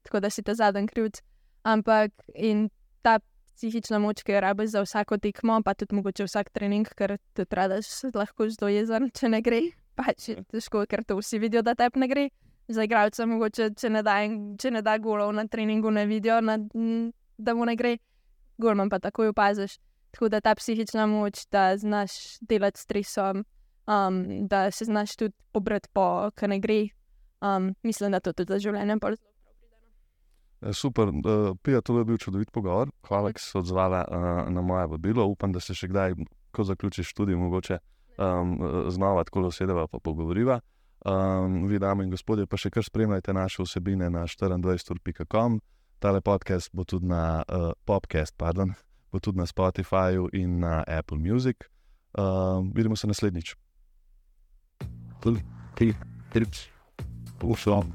tako 0.07 0.21
da 0.21 0.31
si 0.31 0.43
ta 0.43 0.55
zadnji 0.55 0.87
krivc. 0.89 1.21
Ampak 1.67 2.13
in 2.35 2.69
ta 3.03 3.19
psihična 3.59 3.99
moč, 3.99 4.23
ki 4.23 4.37
jo 4.37 4.41
rabiš 4.41 4.71
za 4.71 4.83
vsako 4.85 5.19
tekmo, 5.19 5.59
pa 5.67 5.75
tudi 5.75 5.97
mogoče 5.99 6.29
vsak 6.29 6.51
trening, 6.55 6.87
ker 6.95 7.17
tudi 7.35 7.59
radaš 7.59 7.91
lahko 8.15 8.47
zelo 8.55 8.71
jezen, 8.71 9.11
če 9.11 9.31
ne 9.35 9.43
gre. 9.43 9.63
Pač 9.99 10.29
je 10.31 10.45
težko, 10.53 10.85
ker 10.87 11.03
to 11.05 11.19
vsi 11.19 11.41
vidijo, 11.43 11.65
da 11.67 11.75
tebi 11.75 12.05
ne 12.05 12.09
gre. 12.09 12.29
Za 12.69 12.85
igralca 12.87 13.27
mogoče, 13.27 13.73
če 13.81 13.91
ne 13.91 14.03
da, 14.07 14.21
če 14.61 14.71
ne 14.71 14.83
da 14.87 14.95
golov 15.03 15.33
na 15.35 15.47
treningu, 15.51 15.91
ne 15.91 16.05
vidijo, 16.07 16.39
na, 16.45 16.59
da 17.39 17.55
mu 17.57 17.67
ne 17.67 17.75
gre. 17.77 17.97
Golman 18.63 18.93
pa 18.93 19.01
takoj 19.03 19.33
opaziš. 19.33 19.79
Tako 20.15 20.31
da 20.33 20.41
ta 20.41 20.55
psihična 20.55 21.07
moč, 21.11 21.47
da 21.53 21.73
znaš 21.77 22.39
delati 22.41 22.79
s 22.79 22.87
stresom, 22.87 23.43
um, 23.91 24.23
da 24.49 24.71
se 24.71 24.87
znaš 24.87 25.17
tudi 25.17 25.35
obrati 25.53 25.91
po, 25.93 26.31
kar 26.35 26.49
ne 26.49 26.61
gre. 26.63 26.85
Um, 27.41 27.75
mislim, 27.83 28.13
da 28.13 28.21
to 28.21 28.33
tudi 28.33 28.53
za 28.53 28.59
življenje 28.59 28.99
zelo 28.99 29.01
prav 29.01 29.17
pride. 29.17 29.23
no. 29.23 29.25
Eh, 29.25 30.48
Super, 30.73 31.09
uh, 31.09 31.57
Pija, 31.63 31.81
to 31.81 31.99
je 31.99 32.05
bil 32.05 32.19
čudovit 32.19 32.51
pogovor. 32.51 32.91
Hvala, 33.09 33.31
da 33.33 33.39
si 33.39 33.51
se 33.51 33.59
odzvala 33.59 34.05
uh, 34.11 34.53
na 34.53 34.63
moje 34.63 34.87
vabilo. 34.87 35.27
Upam, 35.27 35.53
da 35.53 35.61
se 35.61 35.75
še 35.75 35.89
kdaj, 35.89 36.17
ko 36.51 36.65
zaključiš 36.65 37.13
študij, 37.15 37.37
mogoče 37.37 37.79
um, 38.19 38.59
znova 38.91 39.25
tako 39.25 39.47
usedeva 39.49 39.87
in 39.93 40.01
pogovoriva. 40.01 40.61
Um, 41.07 41.67
vi, 41.67 41.79
dame 41.79 42.05
in 42.05 42.11
gospodje, 42.11 42.47
pa 42.47 42.59
še 42.59 42.71
kar 42.71 42.85
spremljajte 42.85 43.33
naše 43.33 43.63
vsebine 43.63 44.11
na 44.11 44.27
24.com. 44.27 45.61
Tale 45.99 46.21
podcast 46.21 46.71
bo 46.73 46.85
tudi 46.85 47.07
na 47.07 47.43
uh, 47.47 47.71
podcast, 47.85 48.35
pardon, 48.37 48.75
bo 49.13 49.19
tudi 49.19 49.39
na 49.39 49.47
Spotifyju 49.47 50.29
in 50.33 50.59
na 50.61 50.83
Apple 50.87 51.19
Music. 51.19 51.57
Uh, 52.19 52.67
vidimo 52.75 52.97
se 52.97 53.07
naslednjič. 53.07 53.55
Tudi, 55.23 55.43
ti, 55.75 55.95
tri, 56.33 56.47
pulsom. 57.39 57.93